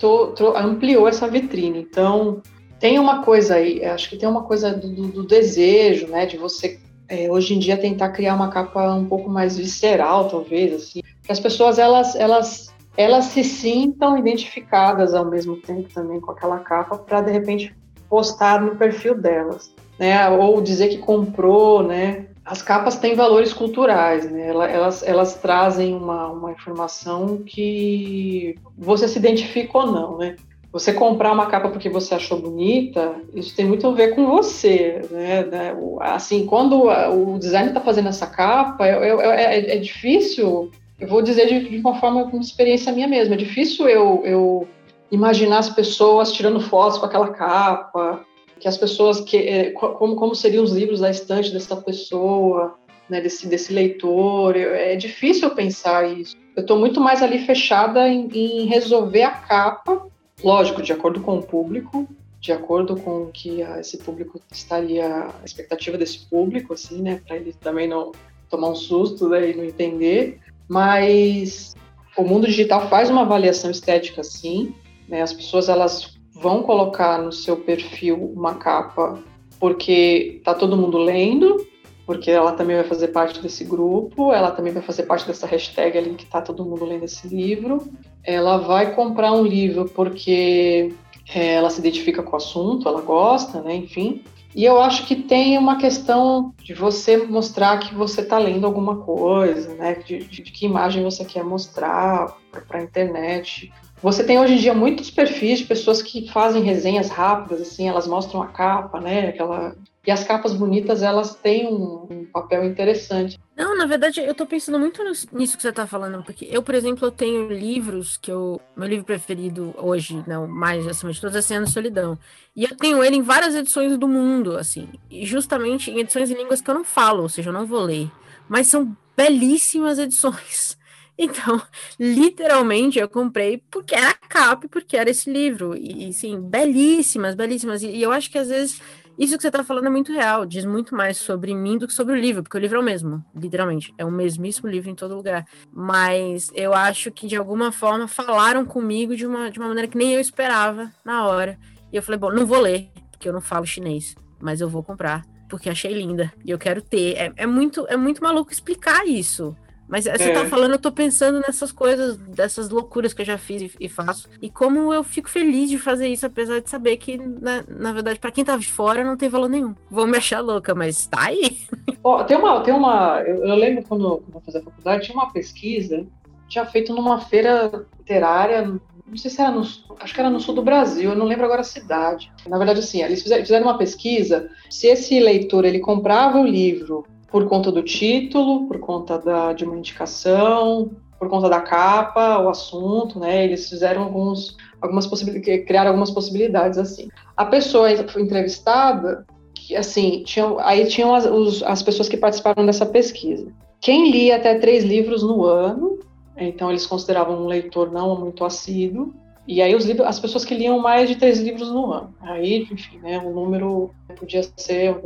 [0.57, 2.43] ampliou essa vitrine, então
[2.79, 6.37] tem uma coisa aí, acho que tem uma coisa do, do, do desejo, né, de
[6.37, 11.01] você é, hoje em dia tentar criar uma capa um pouco mais visceral, talvez, assim,
[11.23, 16.59] que as pessoas elas elas elas se sintam identificadas ao mesmo tempo também com aquela
[16.59, 17.75] capa para de repente
[18.13, 22.27] postar no perfil delas, né, ou dizer que comprou, né.
[22.45, 24.49] As capas têm valores culturais, né?
[24.49, 30.35] Elas, elas trazem uma, uma informação que você se identifica ou não, né?
[30.73, 35.03] você comprar uma capa porque você achou bonita, isso tem muito a ver com você,
[35.11, 35.45] né?
[35.45, 35.77] né?
[36.01, 41.47] Assim, quando o designer está fazendo essa capa, é, é, é, difícil, eu vou dizer
[41.47, 44.69] de, de uma forma, uma experiência minha mesma, é difícil eu, eu
[45.13, 48.25] imaginar as pessoas tirando fotos com aquela capa,
[48.59, 52.75] que as pessoas, que, é, como, como seriam os livros da estante dessa pessoa,
[53.09, 56.37] né, desse, desse leitor, é difícil pensar isso.
[56.57, 60.07] Eu estou muito mais ali fechada em, em resolver a capa
[60.43, 62.09] lógico, de acordo com o público,
[62.41, 67.37] de acordo com o que esse público estaria, a expectativa desse público, assim, né, para
[67.37, 68.13] ele também não
[68.51, 70.41] tomar um susto né, e não entender.
[70.69, 71.75] Mas
[72.17, 74.75] o mundo digital faz uma avaliação estética, sim.
[75.13, 79.23] Né, as pessoas elas vão colocar no seu perfil uma capa
[79.61, 81.67] porque está todo mundo lendo,
[82.07, 85.99] porque ela também vai fazer parte desse grupo, ela também vai fazer parte dessa hashtag
[85.99, 87.93] ali que está todo mundo lendo esse livro.
[88.25, 90.95] Ela vai comprar um livro porque
[91.35, 93.77] é, ela se identifica com o assunto, ela gosta, né?
[93.77, 94.25] Enfim.
[94.57, 98.97] E eu acho que tem uma questão de você mostrar que você está lendo alguma
[98.97, 99.95] coisa, né?
[99.95, 102.35] De, de, de que imagem você quer mostrar
[102.67, 103.71] para a internet.
[104.03, 108.07] Você tem hoje em dia muitos perfis de pessoas que fazem resenhas rápidas, assim, elas
[108.07, 109.29] mostram a capa, né?
[109.29, 113.39] Aquela e as capas bonitas, elas têm um, um, papel interessante.
[113.57, 115.01] Não, na verdade, eu tô pensando muito
[115.33, 118.61] nisso que você tá falando, porque eu, por exemplo, eu tenho livros que eu.
[118.77, 122.19] Meu livro preferido hoje, não, mais acima de todos, é Cena Solidão.
[122.57, 124.89] E eu tenho ele em várias edições do mundo, assim.
[125.09, 127.83] E justamente em edições em línguas que eu não falo, ou seja, eu não vou
[127.83, 128.11] ler.
[128.49, 130.77] Mas são belíssimas edições.
[131.23, 131.63] Então,
[132.01, 135.77] literalmente, eu comprei porque era capa, porque era esse livro.
[135.77, 137.83] E, sim, belíssimas, belíssimas.
[137.83, 138.81] E, e eu acho que às vezes
[139.17, 141.93] isso que você está falando é muito real, diz muito mais sobre mim do que
[141.93, 143.95] sobre o livro, porque o livro é o mesmo, literalmente.
[143.97, 145.47] É o mesmíssimo livro em todo lugar.
[145.73, 149.97] Mas eu acho que, de alguma forma, falaram comigo de uma, de uma maneira que
[149.97, 151.57] nem eu esperava na hora.
[151.93, 154.83] E eu falei, bom, não vou ler, porque eu não falo chinês, mas eu vou
[154.83, 157.15] comprar, porque achei linda e eu quero ter.
[157.17, 159.55] É, é muito, é muito maluco explicar isso.
[159.93, 160.33] Mas você é.
[160.33, 164.27] tá falando, eu tô pensando nessas coisas, dessas loucuras que eu já fiz e, faço.
[164.41, 168.19] E como eu fico feliz de fazer isso, apesar de saber que, na, na verdade,
[168.19, 169.75] para quem tá de fora, não tem valor nenhum.
[169.91, 171.59] Vou me achar louca, mas tá aí.
[172.05, 172.61] Oh, tem uma.
[172.63, 176.05] Tem uma eu, eu lembro quando, quando eu fazia faculdade, tinha uma pesquisa,
[176.49, 180.55] tinha feito numa feira literária não sei se era no, acho que era no sul
[180.55, 182.33] do Brasil, eu não lembro agora a cidade.
[182.49, 187.49] Na verdade, assim, eles fizeram uma pesquisa se esse leitor ele comprava o livro por
[187.49, 193.19] conta do título, por conta da, de uma indicação, por conta da capa, o assunto,
[193.19, 193.45] né?
[193.45, 197.09] Eles fizeram alguns, algumas possibilidades, criaram algumas possibilidades assim.
[197.35, 202.85] A pessoa entrevistada, que, assim, tinha, aí tinham as, os, as pessoas que participaram dessa
[202.85, 203.51] pesquisa.
[203.81, 206.01] Quem lia até três livros no ano,
[206.37, 209.15] então eles consideravam um leitor não muito assíduo,
[209.47, 212.15] e aí os livros, as pessoas que liam mais de três livros no ano.
[212.21, 214.97] Aí, enfim, né, o número podia ser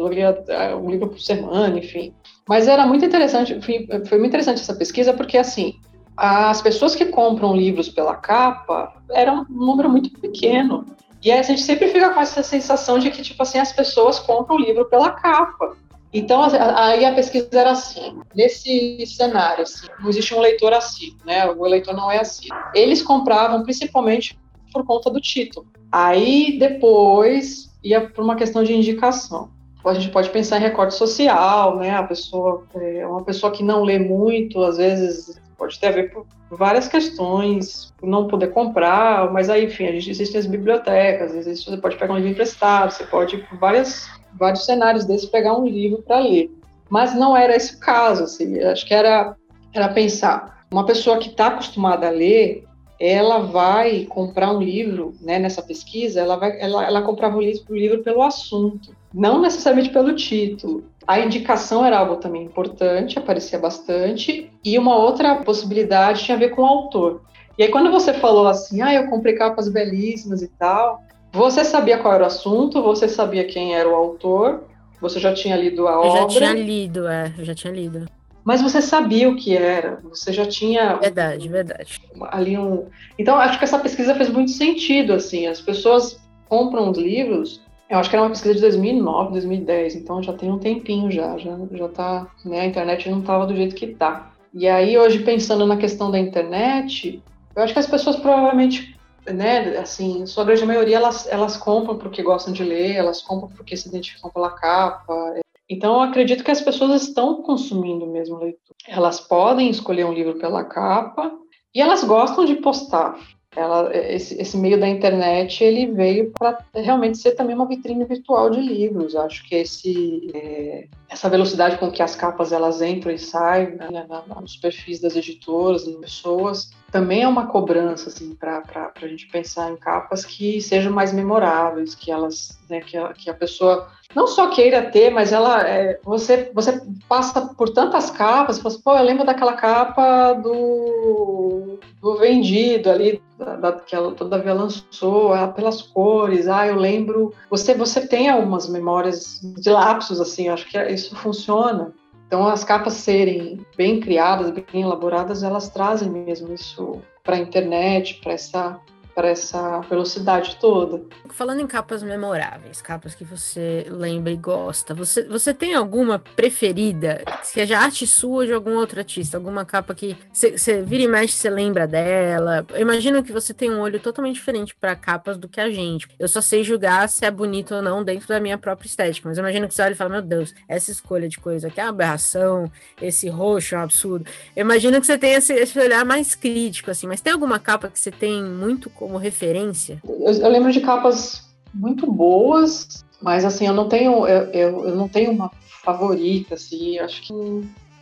[0.48, 2.12] é, um livro por semana, enfim.
[2.46, 5.74] Mas era muito interessante, foi, foi muito interessante essa pesquisa porque assim,
[6.16, 10.84] as pessoas que compram livros pela capa era um número muito pequeno.
[11.24, 14.18] E aí a gente sempre fica com essa sensação de que tipo assim as pessoas
[14.18, 15.76] compram o livro pela capa.
[16.18, 16.42] Então,
[16.76, 21.46] aí a pesquisa era assim, nesse cenário, assim, não existe um leitor assíduo, né?
[21.50, 22.56] O eleitor não é assíduo.
[22.74, 24.38] Eles compravam principalmente
[24.72, 25.66] por conta do título.
[25.92, 29.50] Aí, depois, ia por uma questão de indicação.
[29.84, 31.90] A gente pode pensar em recorte social, né?
[31.90, 36.12] A pessoa é uma pessoa que não lê muito, às vezes pode ter a ver
[36.12, 41.96] por várias questões, não poder comprar, mas aí, enfim, existem as bibliotecas, existe, você pode
[41.96, 44.06] pegar um livro emprestado, você pode por várias
[44.38, 46.50] vários cenários desses, pegar um livro para ler.
[46.88, 49.34] Mas não era esse o caso, assim, acho que era,
[49.72, 52.64] era pensar, uma pessoa que está acostumada a ler,
[52.98, 58.02] ela vai comprar um livro, né, nessa pesquisa, ela, vai, ela, ela comprava o livro
[58.02, 60.84] pelo assunto, não necessariamente pelo título.
[61.06, 66.50] A indicação era algo também importante, aparecia bastante, e uma outra possibilidade tinha a ver
[66.50, 67.22] com o autor.
[67.56, 71.98] E aí, quando você falou assim, ah, eu comprei capas belíssimas e tal, você sabia
[71.98, 74.64] qual era o assunto, você sabia quem era o autor,
[75.00, 76.08] você já tinha lido a eu obra.
[76.08, 78.06] Eu já tinha lido, é, eu já tinha lido.
[78.44, 80.96] Mas você sabia o que era, você já tinha.
[80.96, 82.00] Verdade, verdade.
[82.30, 82.86] Ali um.
[83.18, 85.46] Então, acho que essa pesquisa fez muito sentido, assim.
[85.46, 87.60] As pessoas compram os livros.
[87.88, 91.38] Eu acho que era uma pesquisa de 2009, 2010, então já tem um tempinho já,
[91.38, 94.32] já, já tá, né, a internet não estava do jeito que tá.
[94.52, 97.22] E aí hoje pensando na questão da internet,
[97.54, 98.96] eu acho que as pessoas provavelmente
[99.32, 103.76] né, assim, sua grande maioria elas, elas compram porque gostam de ler, elas compram porque
[103.76, 105.34] se identificam pela capa.
[105.68, 108.76] Então, eu acredito que as pessoas estão consumindo mesmo leitura.
[108.86, 111.32] Elas podem escolher um livro pela capa
[111.74, 113.18] e elas gostam de postar.
[113.56, 118.50] Ela, esse, esse, meio da internet ele veio para realmente ser também uma vitrine virtual
[118.50, 119.16] de livros.
[119.16, 124.06] Acho que esse, é, essa velocidade com que as capas elas entram e saem né,
[124.40, 128.62] nos perfis das editoras, das pessoas, também é uma cobrança assim para
[128.94, 133.28] a gente pensar em capas que sejam mais memoráveis, que elas, né, que, a, que
[133.28, 138.56] a pessoa não só queira ter, mas ela, é, você, você passa por tantas capas,
[138.56, 143.72] você fala assim, pô, eu lembro daquela capa do do, do vendido ali, da, da,
[143.72, 147.32] que ela todavia lançou, ela, pelas cores, ah, eu lembro.
[147.50, 151.92] Você, você tem algumas memórias de lapsos, assim, acho que isso funciona.
[152.26, 158.20] Então, as capas serem bem criadas, bem elaboradas, elas trazem mesmo isso para a internet,
[158.20, 158.80] para essa
[159.16, 161.02] para essa velocidade toda.
[161.30, 167.24] Falando em capas memoráveis, capas que você lembra e gosta, você, você tem alguma preferida,
[167.42, 169.38] seja arte sua de algum outro artista?
[169.38, 172.66] Alguma capa que você vira e mexe, você lembra dela?
[172.68, 176.06] Eu imagino que você tem um olho totalmente diferente para capas do que a gente.
[176.18, 179.38] Eu só sei julgar se é bonito ou não dentro da minha própria estética, mas
[179.38, 181.84] eu imagino que você olha e fala: Meu Deus, essa escolha de coisa aqui é
[181.84, 184.26] uma aberração, esse roxo é um absurdo.
[184.54, 187.88] Eu imagino que você tem esse, esse olhar mais crítico, assim, mas tem alguma capa
[187.88, 190.02] que você tem muito como referência?
[190.04, 194.96] Eu, eu, lembro de capas muito boas, mas assim, eu não tenho, eu, eu, eu
[194.96, 195.48] não tenho uma
[195.84, 197.32] favorita, assim, acho que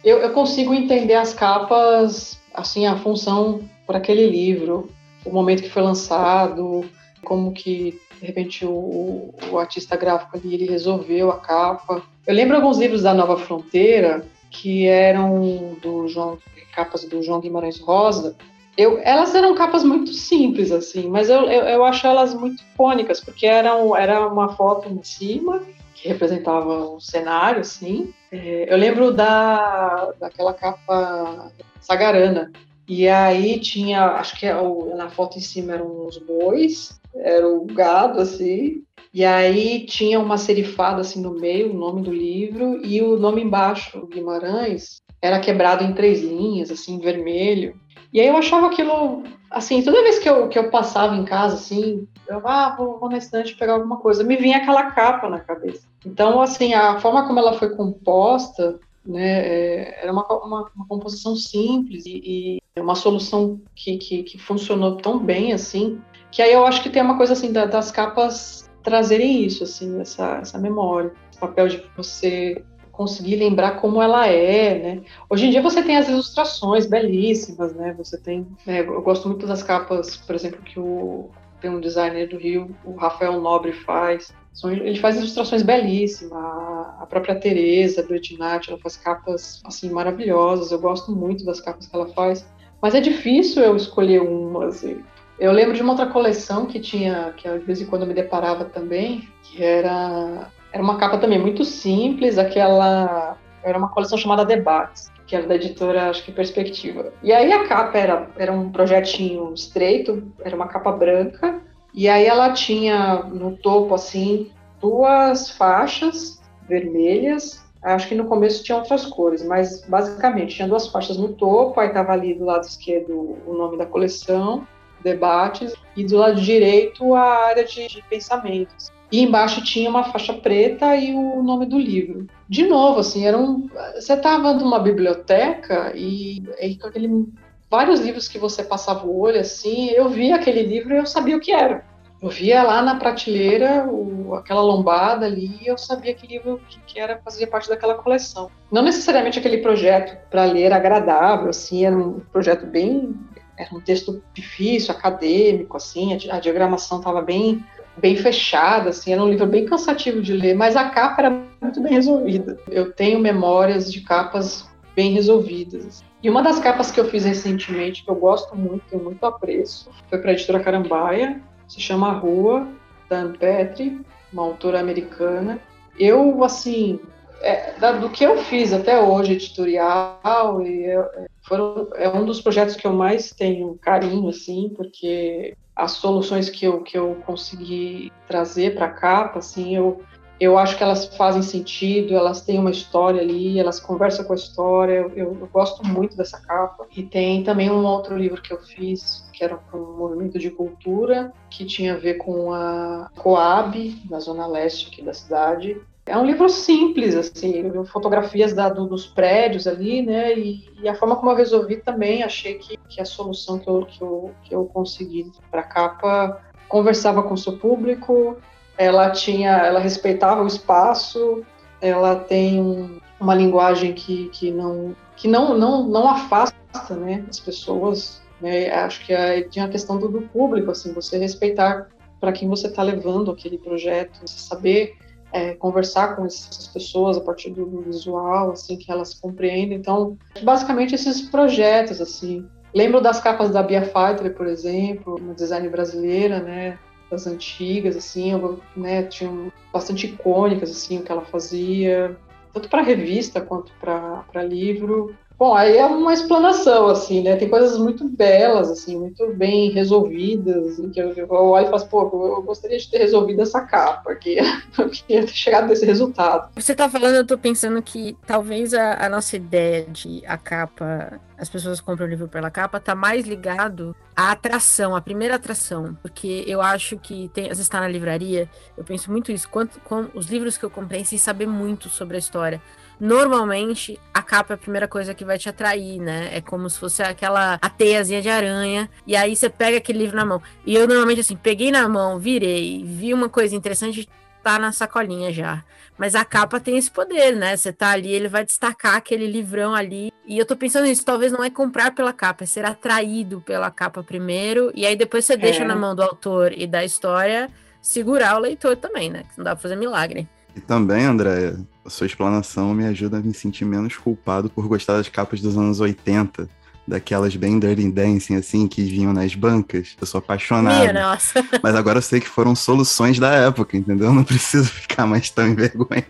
[0.02, 4.88] eu, eu consigo entender as capas, assim, a função por aquele livro,
[5.26, 6.86] o momento que foi lançado,
[7.22, 12.02] como que de repente o, o, artista gráfico ali ele resolveu a capa.
[12.26, 16.38] Eu lembro alguns livros da Nova Fronteira que eram do João
[16.74, 18.34] capas do João Guimarães Rosa
[18.76, 23.20] eu, elas eram capas muito simples, assim, mas eu, eu, eu acho elas muito icônicas,
[23.20, 25.62] porque eram, era uma foto em cima,
[25.94, 28.12] que representava um cenário, assim.
[28.32, 32.50] É, eu lembro da, daquela capa sagarana,
[32.88, 34.54] e aí tinha, acho que é
[34.96, 40.36] na foto em cima eram os bois, era o gado, assim, e aí tinha uma
[40.36, 45.84] serifada, assim, no meio, o nome do livro, e o nome embaixo, Guimarães, era quebrado
[45.84, 47.80] em três linhas, assim, vermelho.
[48.14, 51.56] E aí eu achava aquilo, assim, toda vez que eu, que eu passava em casa,
[51.56, 55.40] assim, eu, ah, vou, vou na estante pegar alguma coisa, me vinha aquela capa na
[55.40, 55.84] cabeça.
[56.06, 61.34] Então, assim, a forma como ela foi composta, né, é, era uma, uma, uma, composição
[61.34, 66.00] simples e, e uma solução que, que, que, funcionou tão bem, assim,
[66.30, 70.00] que aí eu acho que tem uma coisa, assim, da, das capas trazerem isso, assim,
[70.00, 72.64] essa, essa memória, esse papel de você
[72.96, 75.02] conseguir lembrar como ela é, né?
[75.28, 77.94] Hoje em dia você tem as ilustrações belíssimas, né?
[77.98, 81.28] Você tem, né, eu gosto muito das capas, por exemplo, que o
[81.64, 84.34] tem um designer do Rio, o Rafael Nobre faz.
[84.64, 86.34] Ele faz ilustrações belíssimas.
[86.34, 90.70] A própria Teresa do ela faz capas assim maravilhosas.
[90.70, 92.46] Eu gosto muito das capas que ela faz.
[92.82, 94.66] Mas é difícil eu escolher uma.
[94.66, 95.02] Assim.
[95.38, 98.14] Eu lembro de uma outra coleção que tinha, que de vez em quando eu me
[98.14, 103.38] deparava também, que era era uma capa também muito simples, aquela.
[103.62, 107.12] Era uma coleção chamada Debates, que era da editora, acho que Perspectiva.
[107.22, 111.62] E aí a capa era, era um projetinho estreito, era uma capa branca,
[111.94, 114.50] e aí ela tinha no topo, assim,
[114.80, 117.64] duas faixas vermelhas.
[117.80, 121.88] Acho que no começo tinha outras cores, mas basicamente tinha duas faixas no topo, aí
[121.88, 124.66] estava ali do lado esquerdo o nome da coleção,
[125.04, 130.32] debates, e do lado direito a área de, de pensamentos e embaixo tinha uma faixa
[130.32, 132.26] preta e o nome do livro.
[132.48, 137.28] De novo, assim, era um, você estava numa biblioteca e, e com aquele,
[137.70, 141.36] vários livros que você passava o olho, assim, eu via aquele livro e eu sabia
[141.36, 141.84] o que era.
[142.20, 146.80] Eu via lá na prateleira o, aquela lombada ali e eu sabia que livro que,
[146.80, 148.50] que era fazia parte daquela coleção.
[148.68, 153.14] Não necessariamente aquele projeto para ler agradável, assim, era um projeto bem
[153.56, 157.64] era um texto difícil, acadêmico, assim, a, a diagramação estava bem
[157.96, 161.30] bem fechada, assim, era um livro bem cansativo de ler, mas a capa era
[161.60, 162.58] muito bem resolvida.
[162.68, 166.04] Eu tenho memórias de capas bem resolvidas.
[166.22, 169.90] E uma das capas que eu fiz recentemente, que eu gosto muito, tenho muito apreço,
[170.08, 172.66] foi para a editora Carambaia, se chama Rua,
[173.08, 174.00] da Anne Petri,
[174.32, 175.60] uma autora americana.
[175.98, 176.98] Eu, assim,
[177.44, 182.76] é, do que eu fiz até hoje, editorial, e é, foram, é um dos projetos
[182.76, 188.74] que eu mais tenho carinho, assim, porque as soluções que eu, que eu consegui trazer
[188.74, 190.00] para a capa, assim, eu,
[190.40, 194.36] eu acho que elas fazem sentido, elas têm uma história ali, elas conversam com a
[194.36, 196.86] história, eu, eu, eu gosto muito dessa capa.
[196.96, 200.50] E tem também um outro livro que eu fiz, que era para um movimento de
[200.50, 206.18] cultura, que tinha a ver com a Coab, na zona leste aqui da cidade, é
[206.18, 210.38] um livro simples, assim, fotografias da, do, dos prédios ali, né?
[210.38, 213.86] E, e, a forma como eu resolvi também, achei que, que a solução que eu,
[213.86, 218.36] que eu, que eu consegui para a capa conversava com o seu público,
[218.76, 221.42] ela tinha, ela respeitava o espaço,
[221.80, 227.38] ela tem um, uma linguagem que, que não que não, não, não afasta, né, as
[227.38, 228.70] pessoas, né?
[228.70, 231.88] Acho que é, tinha a questão do, do público, assim, você respeitar
[232.20, 234.96] para quem você está levando aquele projeto, saber
[235.34, 239.76] é, conversar com essas pessoas a partir do visual, assim, que elas compreendem.
[239.76, 245.68] Então, basicamente esses projetos, assim, Lembro das capas da Bia Fighter, por exemplo, uma design
[245.68, 246.76] brasileira, né?
[247.08, 248.32] Das antigas, assim,
[248.76, 252.16] né, tinham bastante icônicas, assim, o que ela fazia,
[252.52, 255.14] tanto para revista quanto para livro.
[255.36, 257.34] Bom, aí é uma explanação, assim, né?
[257.36, 261.88] Tem coisas muito belas, assim, muito bem resolvidas, em que eu, eu olho e faço,
[261.88, 264.12] pô, eu gostaria de ter resolvido essa capa,
[264.78, 266.50] eu queria ter chegado nesse resultado.
[266.54, 271.20] Você tá falando, eu tô pensando que talvez a, a nossa ideia de a capa,
[271.36, 275.98] as pessoas compram o livro pela capa, tá mais ligado à atração, à primeira atração,
[276.00, 279.80] porque eu acho que tem, às vezes tá na livraria, eu penso muito isso, quanto,
[279.80, 282.62] com os livros que eu comprei sem saber muito sobre a história,
[283.00, 286.30] normalmente a capa é a primeira coisa que vai te atrair, né?
[286.32, 290.16] É como se fosse aquela a teiazinha de aranha, e aí você pega aquele livro
[290.16, 290.42] na mão.
[290.64, 294.08] E eu normalmente assim, peguei na mão, virei, vi uma coisa interessante,
[294.42, 295.64] tá na sacolinha já.
[295.96, 297.56] Mas a capa tem esse poder, né?
[297.56, 300.12] Você tá ali, ele vai destacar aquele livrão ali.
[300.26, 303.70] E eu tô pensando nisso, talvez não é comprar pela capa, é ser atraído pela
[303.70, 305.36] capa primeiro, e aí depois você é.
[305.36, 309.22] deixa na mão do autor e da história segurar o leitor também, né?
[309.22, 310.26] Que não dá pra fazer milagre.
[310.56, 314.96] E também, André, a sua explanação me ajuda a me sentir menos culpado por gostar
[314.96, 316.48] das capas dos anos 80,
[316.86, 319.96] daquelas bem dirty dancing, assim, que vinham nas bancas.
[320.00, 320.80] Eu sou apaixonado.
[320.80, 321.44] Minha nossa.
[321.62, 324.12] Mas agora eu sei que foram soluções da época, entendeu?
[324.12, 326.06] Não preciso ficar mais tão envergonhado.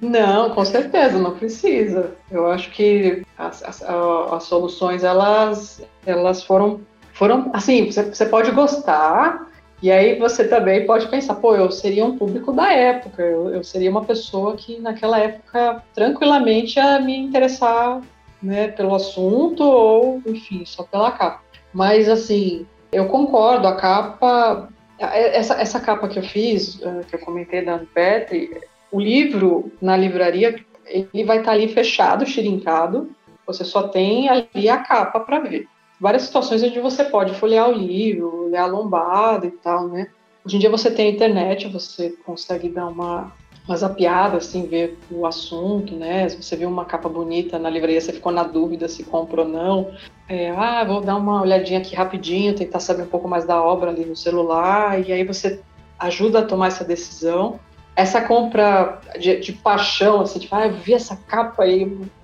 [0.00, 2.12] Não, com certeza, não precisa.
[2.30, 6.80] Eu acho que as, as, as soluções, elas, elas foram,
[7.12, 9.47] foram assim, você, você pode gostar,
[9.80, 13.62] e aí você também pode pensar, pô, eu seria um público da época, eu, eu
[13.62, 18.00] seria uma pessoa que naquela época tranquilamente ia me interessar
[18.42, 21.42] né, pelo assunto ou, enfim, só pela capa.
[21.72, 24.68] Mas, assim, eu concordo, a capa,
[24.98, 28.60] essa, essa capa que eu fiz, eh, que eu comentei da Petri,
[28.90, 30.56] o livro na livraria,
[30.86, 33.10] ele vai estar ali fechado, xirincado,
[33.46, 35.68] você só tem ali a capa para ver
[36.00, 40.08] várias situações onde você pode folhear o livro, olhar a lombada e tal, né?
[40.44, 43.32] Hoje em dia você tem a internet, você consegue dar uma,
[43.66, 46.28] uma zapiada, assim, ver o assunto, né?
[46.28, 49.48] Se você viu uma capa bonita na livraria, você ficou na dúvida se compra ou
[49.48, 49.92] não.
[50.28, 53.90] É, ah, vou dar uma olhadinha aqui rapidinho, tentar saber um pouco mais da obra
[53.90, 55.60] ali no celular, e aí você
[55.98, 57.58] ajuda a tomar essa decisão.
[57.96, 61.82] Essa compra de, de paixão, assim, tipo, ah, eu vi essa capa aí,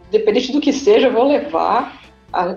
[0.08, 2.03] independente do que seja, eu vou levar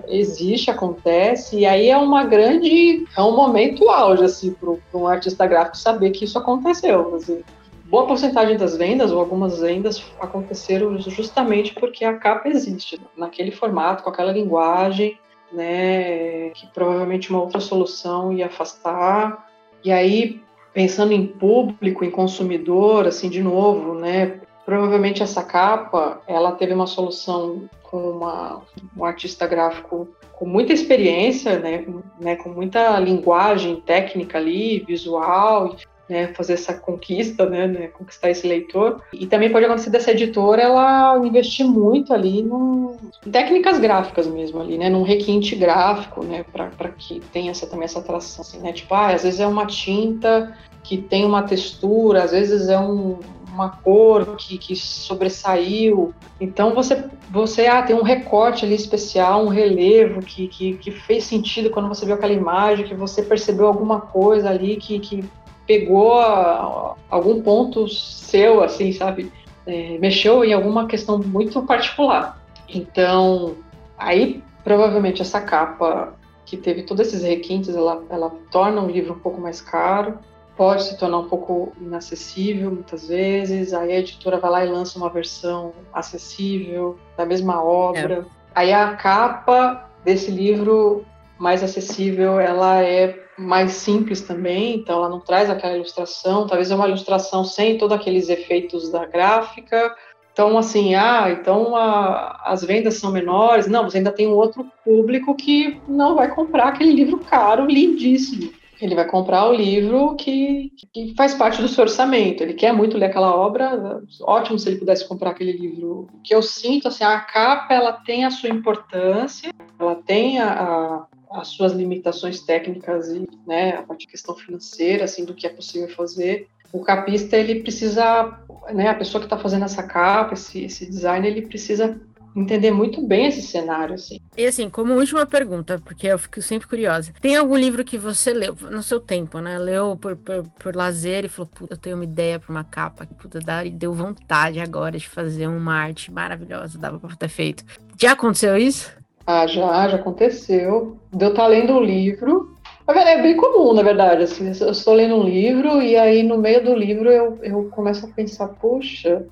[0.08, 5.46] existe, acontece, e aí é uma grande, é um momento auge, assim, para um artista
[5.46, 7.42] gráfico saber que isso aconteceu, assim.
[7.84, 14.02] Boa porcentagem das vendas, ou algumas vendas, aconteceram justamente porque a capa existe, naquele formato,
[14.02, 15.18] com aquela linguagem,
[15.52, 19.48] né, que provavelmente uma outra solução ia afastar,
[19.82, 20.42] e aí,
[20.74, 26.86] pensando em público, em consumidor, assim, de novo, né, provavelmente essa capa, ela teve uma
[26.86, 28.62] solução com uma,
[28.96, 31.84] um artista gráfico com muita experiência, né,
[32.20, 35.74] né, com muita linguagem técnica ali, visual,
[36.08, 39.02] né, fazer essa conquista, né, né, conquistar esse leitor.
[39.12, 44.78] E também pode acontecer dessa editora ela investir muito ali em técnicas gráficas mesmo ali,
[44.78, 48.94] né, num requinte gráfico, né, para que tenha essa, também essa atração, assim, né, tipo,
[48.94, 53.18] ah, às vezes é uma tinta que tem uma textura, às vezes é um,
[53.58, 56.14] uma cor que, que sobressaiu.
[56.40, 61.24] Então você, você ah, tem um recorte ali especial, um relevo que, que, que fez
[61.24, 65.24] sentido quando você viu aquela imagem, que você percebeu alguma coisa ali que, que
[65.66, 69.32] pegou a, algum ponto seu, assim, sabe?
[69.66, 72.40] É, mexeu em alguma questão muito particular.
[72.68, 73.56] Então,
[73.98, 79.18] aí provavelmente essa capa que teve todos esses requintes, ela, ela torna o livro um
[79.18, 80.18] pouco mais caro
[80.58, 83.72] pode se tornar um pouco inacessível muitas vezes.
[83.72, 88.26] Aí a editora vai lá e lança uma versão acessível da mesma obra.
[88.26, 88.38] É.
[88.56, 91.06] Aí a capa desse livro
[91.38, 96.74] mais acessível, ela é mais simples também, então ela não traz aquela ilustração, talvez é
[96.74, 99.94] uma ilustração sem todos aqueles efeitos da gráfica.
[100.32, 103.68] Então, assim, ah, então a, as vendas são menores.
[103.68, 108.50] Não, você ainda tem um outro público que não vai comprar aquele livro caro, lindíssimo.
[108.80, 112.42] Ele vai comprar o livro que, que, faz parte do seu orçamento.
[112.42, 114.00] Ele quer muito ler aquela obra.
[114.22, 116.08] Ótimo se ele pudesse comprar aquele livro.
[116.12, 120.52] O que eu sinto, assim, a capa ela tem a sua importância, ela tem a,
[120.52, 121.06] a,
[121.40, 125.50] as suas limitações técnicas e, né, a parte de questão financeira, assim, do que é
[125.50, 126.48] possível fazer.
[126.72, 128.38] O capista ele precisa,
[128.72, 132.00] né, a pessoa que está fazendo essa capa, esse, esse design, ele precisa
[132.36, 134.20] entender muito bem esse cenário, assim.
[134.36, 137.12] E assim, como última pergunta, porque eu fico sempre curiosa.
[137.20, 139.58] Tem algum livro que você leu no seu tempo, né?
[139.58, 143.06] Leu por, por, por lazer e falou, puta, eu tenho uma ideia para uma capa
[143.06, 147.28] que puta, dá, e deu vontade agora de fazer uma arte maravilhosa, dava para ter
[147.28, 147.64] feito.
[148.00, 148.96] Já aconteceu isso?
[149.26, 150.98] Ah, já, já aconteceu.
[151.12, 152.56] Eu estar tá lendo um livro.
[152.86, 154.22] É bem comum, na verdade.
[154.22, 158.06] Assim, eu estou lendo um livro e aí no meio do livro eu, eu começo
[158.06, 159.26] a pensar, poxa,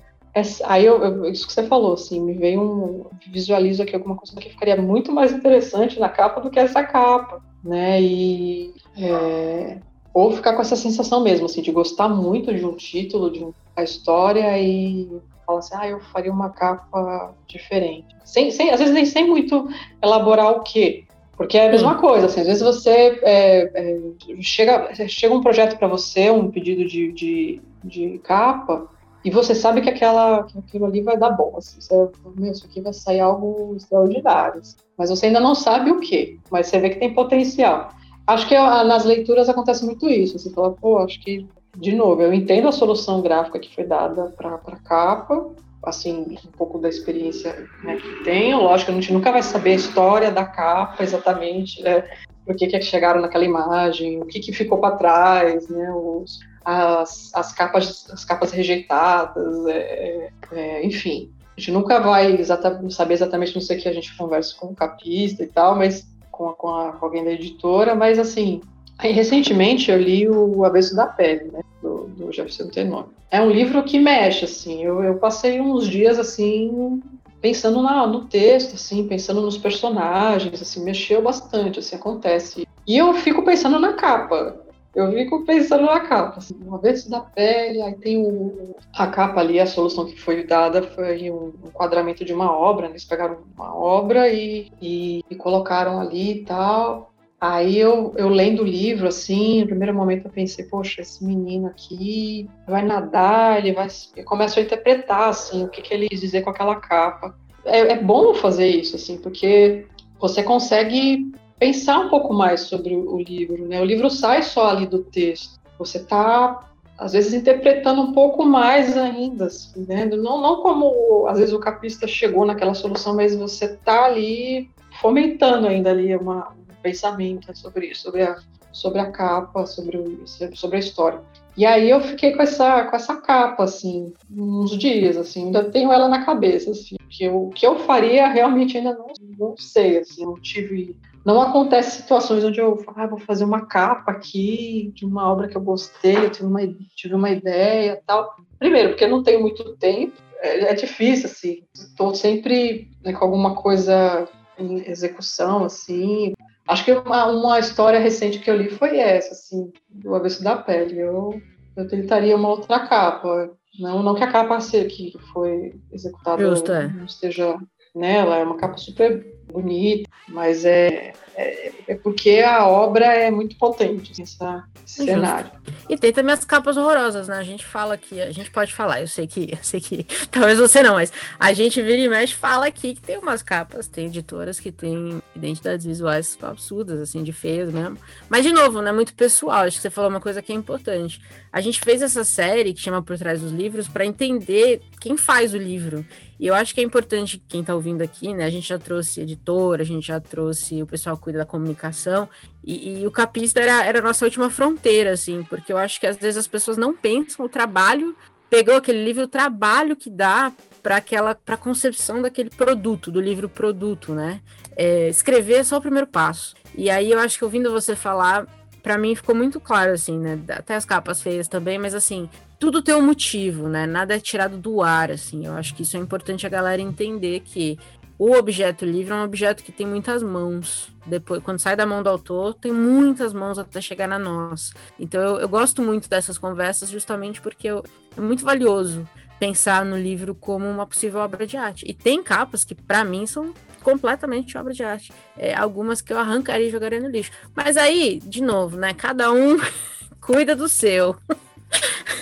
[0.65, 3.05] aí eu, eu, isso que você falou, assim, me veio um.
[3.31, 7.41] Visualizo aqui alguma coisa que ficaria muito mais interessante na capa do que essa capa,
[7.63, 8.01] né?
[8.01, 8.73] E.
[8.99, 9.77] É,
[10.13, 13.83] ou ficar com essa sensação mesmo, assim, de gostar muito de um título, de uma
[13.83, 15.07] história e
[15.45, 18.07] falar assim, ah, eu faria uma capa diferente.
[18.25, 19.69] Sem, sem, às vezes nem sem muito
[20.01, 21.05] elaborar o quê.
[21.37, 22.89] Porque é a mesma coisa, assim, às vezes você
[23.21, 28.89] é, é, chega, chega um projeto para você, um pedido de, de, de capa,
[29.25, 32.65] e você sabe que, aquela, que aquilo ali vai dar bom, assim, você, meu, isso
[32.65, 34.77] aqui vai sair algo extraordinário, assim.
[34.97, 37.89] mas você ainda não sabe o que, mas você vê que tem potencial.
[38.25, 42.33] Acho que nas leituras acontece muito isso, você fala, pô, acho que, de novo, eu
[42.33, 45.51] entendo a solução gráfica que foi dada para a capa,
[45.83, 49.75] assim, um pouco da experiência né, que tenho, lógico, a gente nunca vai saber a
[49.75, 52.03] história da capa exatamente, né,
[52.45, 57.31] por que, que chegaram naquela imagem, o que, que ficou para trás, né, os, as,
[57.33, 61.31] as, capas, as capas rejeitadas, é, é, enfim.
[61.55, 64.75] A gente nunca vai exata, saber exatamente, não sei que a gente conversa com o
[64.75, 68.59] capista e tal, mas com, a, com, a, com alguém da editora, mas assim,
[68.99, 73.05] recentemente eu li o Avesso da Pele, né, do, do Jefferson Tenor.
[73.31, 77.01] É um livro que mexe, assim, eu, eu passei uns dias, assim,
[77.41, 82.67] pensando na, no texto, assim, pensando nos personagens, assim, mexeu bastante, assim, acontece.
[82.85, 87.21] E eu fico pensando na capa, eu fico pensando na capa, assim, uma vez da
[87.21, 92.25] pele, aí tem o, a capa ali, a solução que foi dada foi um enquadramento
[92.25, 92.93] de uma obra, né?
[92.93, 97.13] eles pegaram uma obra e, e, e colocaram ali e tal.
[97.39, 101.67] Aí eu, eu lendo o livro, assim, no primeiro momento eu pensei, poxa, esse menino
[101.67, 103.87] aqui vai nadar, ele vai.
[104.15, 107.37] Eu começo a interpretar, assim, o que, que ele quis dizer com aquela capa.
[107.63, 109.85] É, é bom fazer isso, assim, porque
[110.19, 113.81] você consegue pensar um pouco mais sobre o livro, né?
[113.81, 115.59] O livro sai só ali do texto.
[115.79, 116.63] Você está
[116.97, 120.05] às vezes interpretando um pouco mais ainda, assim, né?
[120.05, 125.67] Não, não como às vezes o capista chegou naquela solução, mas você está ali fomentando
[125.67, 128.37] ainda ali uma, um pensamento sobre isso, sobre a,
[128.71, 130.23] sobre a capa, sobre, o,
[130.55, 131.21] sobre a história.
[131.55, 135.91] E aí eu fiquei com essa, com essa capa, assim, uns dias, assim, ainda tenho
[135.91, 140.23] ela na cabeça, assim, que o que eu faria realmente ainda não, não sei, assim,
[140.23, 140.95] não tive
[141.27, 145.57] não acontece situações onde eu ah, vou fazer uma capa aqui de uma obra que
[145.57, 146.61] eu gostei, eu tive uma,
[146.95, 148.33] tive uma ideia tal.
[148.57, 151.63] Primeiro, porque eu não tenho muito tempo, é, é difícil, assim.
[151.73, 154.25] Estou sempre né, com alguma coisa
[154.57, 156.31] em execução, assim.
[156.65, 160.55] Acho que uma, uma história recente que eu li foi essa, assim, do avesso da
[160.55, 160.97] pele.
[160.97, 161.41] Eu,
[161.75, 163.51] eu tentaria uma outra capa.
[163.77, 166.87] Não, não que a capa que foi executada Justo, é.
[166.87, 167.57] não esteja
[167.93, 173.55] nela, é uma capa super bonita, mas é, é, é, porque a obra é muito
[173.57, 175.51] potente, assim, essa, esse cenário.
[175.87, 177.37] E tem também as capas horrorosas, né?
[177.37, 180.59] A gente fala aqui, a gente pode falar, eu sei que, eu sei que talvez
[180.59, 184.07] você não, mas a gente vira e mexe fala aqui que tem umas capas, tem
[184.07, 187.97] editoras que têm identidades visuais absurdas, assim, de feias mesmo.
[188.29, 190.55] Mas, de novo, não é muito pessoal, acho que você falou uma coisa que é
[190.55, 191.21] importante.
[191.51, 195.53] A gente fez essa série que chama Por Trás dos Livros para entender quem faz
[195.53, 196.05] o livro.
[196.39, 198.45] E eu acho que é importante quem está ouvindo aqui, né?
[198.45, 202.29] A gente já trouxe editor, a gente já trouxe o pessoal que cuida da comunicação,
[202.63, 206.05] e, e, o capista era, era a nossa última fronteira, assim, porque eu acho que
[206.05, 208.15] às vezes as pessoas não pensam o trabalho,
[208.49, 210.51] pegou aquele livro, o trabalho que dá
[210.83, 214.41] para aquela para concepção daquele produto, do livro produto, né?
[214.75, 216.55] É, escrever é só o primeiro passo.
[216.75, 218.47] E aí eu acho que ouvindo você falar,
[218.83, 220.39] para mim ficou muito claro, assim, né?
[220.49, 222.29] Até as capas feias também, mas assim,
[222.59, 223.85] tudo tem um motivo, né?
[223.85, 225.45] Nada é tirado do ar, assim.
[225.45, 227.77] Eu acho que isso é importante a galera entender que
[228.19, 230.89] o objeto livre é um objeto que tem muitas mãos.
[231.05, 234.73] Depois, quando sai da mão do autor, tem muitas mãos até chegar na nossa.
[234.99, 237.83] Então eu, eu gosto muito dessas conversas justamente porque eu,
[238.15, 239.07] é muito valioso
[239.39, 241.85] pensar no livro como uma possível obra de arte.
[241.87, 243.53] E tem capas que, para mim, são
[243.83, 245.13] completamente obra de arte.
[245.37, 247.31] É, algumas que eu arrancaria e jogaria no lixo.
[247.55, 248.95] Mas aí, de novo, né?
[248.95, 249.57] Cada um
[250.19, 251.15] cuida do seu.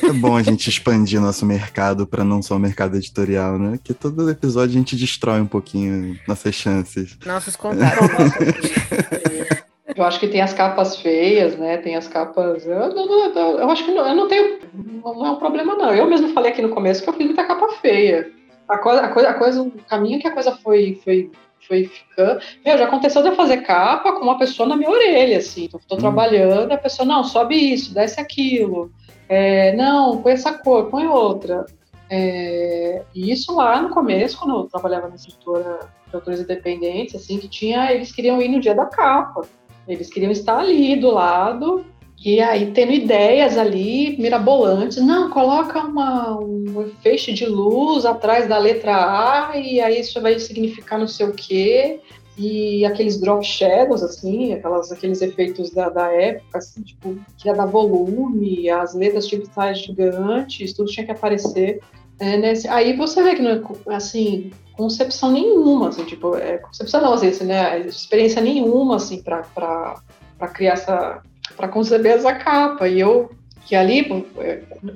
[0.04, 3.80] É bom a gente expandir nosso mercado para não só o mercado editorial, né?
[3.84, 7.18] Que todo episódio a gente destrói um pouquinho nossas chances.
[7.26, 8.08] Nossos contatos.
[9.96, 11.78] eu acho que tem as capas feias, né?
[11.78, 12.66] Tem as capas.
[12.66, 14.60] Eu, eu, eu, eu acho que não, eu não tenho.
[14.74, 15.94] Não é um problema, não.
[15.94, 18.32] Eu mesmo falei aqui no começo que eu fiz muita capa feia.
[18.68, 21.32] A coisa, a coisa, a coisa o caminho que a coisa foi, foi
[21.68, 22.40] foi ficando.
[22.64, 25.68] Meu, já aconteceu de eu fazer capa com uma pessoa na minha orelha, assim.
[25.68, 26.00] Tô, tô hum.
[26.00, 28.92] trabalhando, a pessoa, não, sobe isso, desce aquilo.
[29.28, 31.66] É, não, põe essa cor, põe outra.
[32.10, 37.38] É, e isso lá no começo, quando eu trabalhava na editora de autores independentes, assim,
[37.38, 39.42] que tinha, eles queriam ir no dia da capa.
[39.88, 41.86] Eles queriam estar ali do lado
[42.26, 44.98] e aí tendo ideias ali mirabolantes.
[44.98, 50.40] Não, coloca uma, um feixe de luz atrás da letra A e aí isso vai
[50.40, 52.02] significar não sei o quê
[52.38, 57.54] e aqueles drop shadows, assim, aquelas, aqueles efeitos da, da época, assim, tipo, que ia
[57.54, 61.80] dar volume, as letras tinham que estar gigantes, tudo tinha que aparecer.
[62.20, 67.02] É, nesse, aí você vê que não é, assim, concepção nenhuma, assim, tipo, é, concepção
[67.02, 69.96] não, assim, assim, né, experiência nenhuma, assim, para
[70.54, 71.22] criar essa,
[71.56, 73.32] para conceber essa capa, e eu,
[73.66, 74.26] que ali,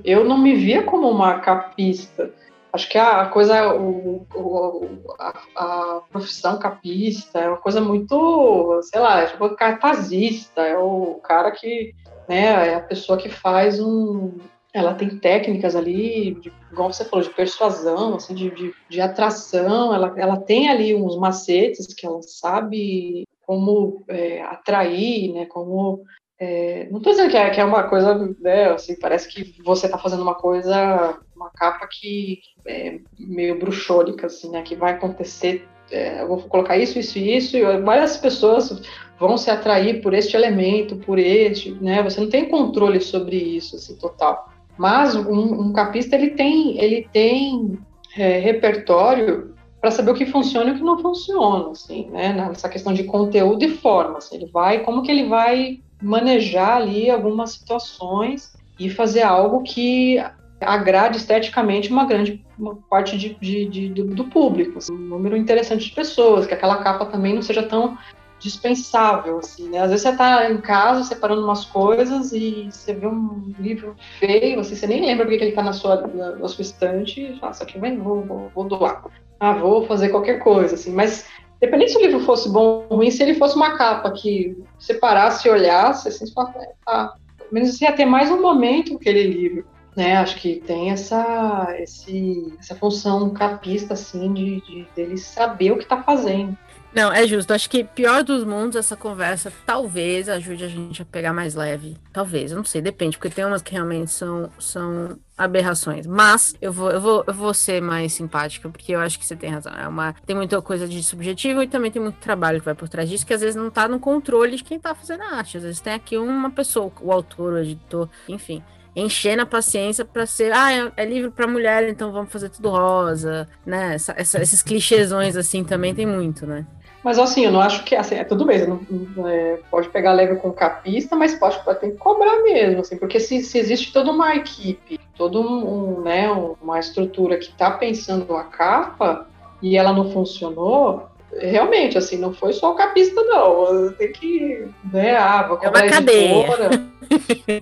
[0.04, 2.32] eu não me via como uma capista,
[2.72, 9.00] Acho que a coisa, o, o, a, a, profissão capista é uma coisa muito, sei
[9.00, 11.96] lá, é tipo cartazista, é o cara que,
[12.28, 14.38] né, é a pessoa que faz um,
[14.72, 19.94] ela tem técnicas ali, de, igual você falou, de persuasão, assim, de, de, de, atração,
[19.94, 26.04] ela, ela tem ali uns macetes que ela sabe como é, atrair, né, como
[26.40, 29.88] é, não estou dizendo que é, que é, uma coisa, né, assim, parece que você
[29.88, 35.68] está fazendo uma coisa, uma capa que é meio bruxônica, assim, né, que vai acontecer,
[35.92, 38.82] é, eu vou colocar isso, isso e isso, e várias pessoas
[39.20, 43.76] vão se atrair por este elemento, por este, né, você não tem controle sobre isso,
[43.76, 44.50] assim, total.
[44.78, 47.78] Mas um, um capista, ele tem, ele tem
[48.18, 52.70] é, repertório para saber o que funciona e o que não funciona, assim, né, nessa
[52.70, 57.52] questão de conteúdo e forma, assim, ele vai, como que ele vai manejar ali algumas
[57.52, 60.18] situações e fazer algo que
[60.62, 62.44] agrade esteticamente uma grande
[62.90, 67.06] parte de, de, de do, público, assim, um número interessante de pessoas, que aquela capa
[67.06, 67.98] também não seja tão
[68.40, 69.80] dispensável, assim, né?
[69.80, 74.60] Às vezes você está em casa separando umas coisas e você vê um livro feio,
[74.62, 77.52] assim, você nem lembra porque ele está na sua, na, na, sua estante e fala,
[77.52, 79.04] isso aqui vou, vou, vou doar.
[79.40, 81.28] Ah, vou fazer qualquer coisa, assim, mas
[81.60, 85.48] Dependendo se o livro fosse bom ou ruim, se ele fosse uma capa que separasse
[85.48, 86.54] e olhasse, assim, você fala,
[86.88, 89.66] ah, pelo menos você ia ter mais um momento aquele livro.
[89.96, 95.78] Né, acho que tem essa, esse, essa função capista, assim, de, de dele saber o
[95.78, 96.58] que está fazendo.
[96.94, 97.54] Não, é justo.
[97.54, 101.96] Acho que pior dos mundos, essa conversa talvez ajude a gente a pegar mais leve.
[102.12, 106.08] Talvez, eu não sei, depende, porque tem umas que realmente são, são aberrações.
[106.08, 109.36] Mas eu vou, eu, vou, eu vou ser mais simpática, porque eu acho que você
[109.36, 109.74] tem razão.
[109.74, 112.90] É uma, tem muita coisa de subjetivo e também tem muito trabalho que vai por
[112.90, 115.58] trás disso, que às vezes não tá no controle de quem tá fazendo a arte.
[115.58, 118.64] Às vezes tem aqui uma pessoa, o autor, o editor, enfim
[118.96, 122.70] enchendo a paciência para ser, ah, é, é livro para mulher, então vamos fazer tudo
[122.70, 123.96] rosa, né?
[123.96, 126.66] Essa, essa, esses clichêsões assim também tem muito, né?
[127.04, 130.52] Mas assim, eu não acho que assim, é tudo não, é, pode pegar leve com
[130.52, 134.36] capista, mas pode, pode ter que cobrar mesmo, assim, porque se, se existe toda uma
[134.36, 136.30] equipe, toda um, um, né,
[136.62, 139.28] uma estrutura que está pensando a capa
[139.62, 143.94] e ela não funcionou, realmente, assim, não foi só o capista, não.
[143.94, 146.48] Tem que, né, ah, vou é uma cadeia.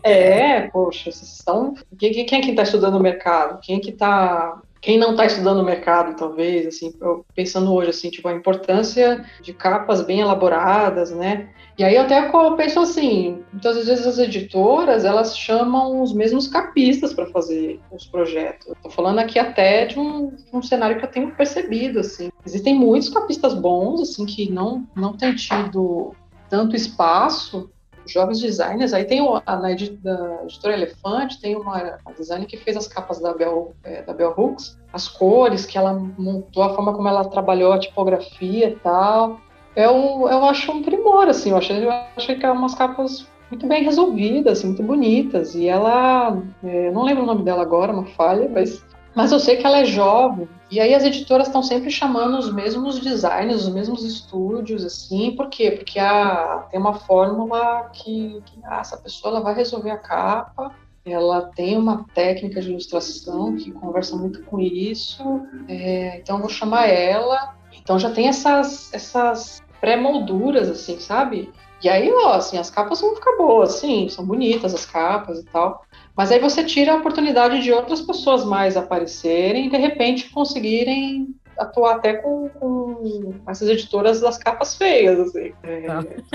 [0.04, 1.76] é, poxa, vocês estão.
[1.98, 3.60] Quem, quem é que está estudando o mercado?
[3.62, 6.94] Quem é que está quem não está estudando o mercado, talvez, assim,
[7.36, 11.50] pensando hoje, assim, tipo, a importância de capas bem elaboradas, né?
[11.78, 17.14] E aí eu até penso assim, muitas vezes as editoras, elas chamam os mesmos capistas
[17.14, 18.68] para fazer os projetos.
[18.68, 22.32] Estou falando aqui até de um, um, cenário que eu tenho percebido, assim.
[22.44, 26.16] Existem muitos capistas bons, assim, que não, não têm tido
[26.50, 27.70] tanto espaço
[28.12, 28.94] jovens designers.
[28.94, 33.34] Aí tem o, a, na editora Elefante, tem uma, designer que fez as capas da
[33.34, 37.74] Bell, é, da Bell Hooks, as cores que ela montou, a forma como ela trabalhou
[37.74, 39.40] a tipografia e tal.
[39.76, 43.68] Eu, eu acho um primor, assim, eu achei, eu achei que eram umas capas muito
[43.68, 45.56] bem resolvidas, assim, muito bonitas.
[45.56, 48.84] E ela, é, eu não lembro o nome dela agora, uma falha, mas
[49.18, 52.52] mas eu sei que ela é jovem, e aí as editoras estão sempre chamando os
[52.52, 55.72] mesmos designers, os mesmos estúdios, assim, por quê?
[55.72, 60.76] Porque a, tem uma fórmula que, que ah, essa pessoa ela vai resolver a capa,
[61.06, 65.24] ela tem uma técnica de ilustração que conversa muito com isso,
[65.70, 67.56] é, então eu vou chamar ela.
[67.72, 71.50] Então já tem essas, essas pré-molduras, assim, sabe?
[71.84, 75.46] E aí, ó, assim, as capas vão ficar boas, sim, são bonitas as capas e
[75.46, 75.86] tal.
[76.16, 81.36] Mas aí você tira a oportunidade de outras pessoas mais aparecerem e de repente conseguirem
[81.60, 85.54] atuar até com, com essas editoras das capas feias, assim.
[85.64, 85.88] É...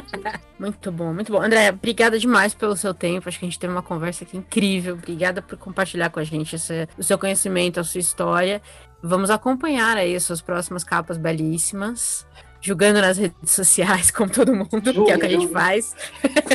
[0.58, 1.40] muito bom, muito bom.
[1.40, 3.28] André, obrigada demais pelo seu tempo.
[3.28, 4.94] Acho que a gente teve uma conversa aqui incrível.
[4.94, 8.60] Obrigada por compartilhar com a gente esse, o seu conhecimento, a sua história.
[9.02, 12.26] Vamos acompanhar aí as suas próximas capas belíssimas
[12.62, 15.94] julgando nas redes sociais, como todo mundo, que é o que a gente faz.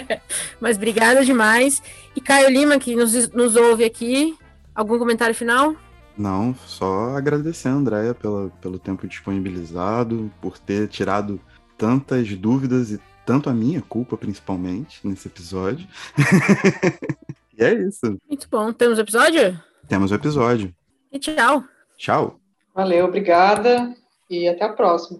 [0.59, 1.83] Mas obrigada demais.
[2.15, 4.35] E Caio Lima, que nos, nos ouve aqui,
[4.73, 5.75] algum comentário final?
[6.17, 11.39] Não, só agradecer a Andrea pela, pelo tempo disponibilizado, por ter tirado
[11.77, 15.87] tantas dúvidas e tanto a minha culpa, principalmente, nesse episódio.
[17.55, 18.17] e é isso.
[18.27, 18.73] Muito bom.
[18.73, 19.61] Temos episódio?
[19.87, 20.73] Temos o episódio.
[21.11, 21.63] E tchau.
[21.97, 22.39] Tchau.
[22.73, 23.93] Valeu, obrigada
[24.29, 25.19] e até a próxima.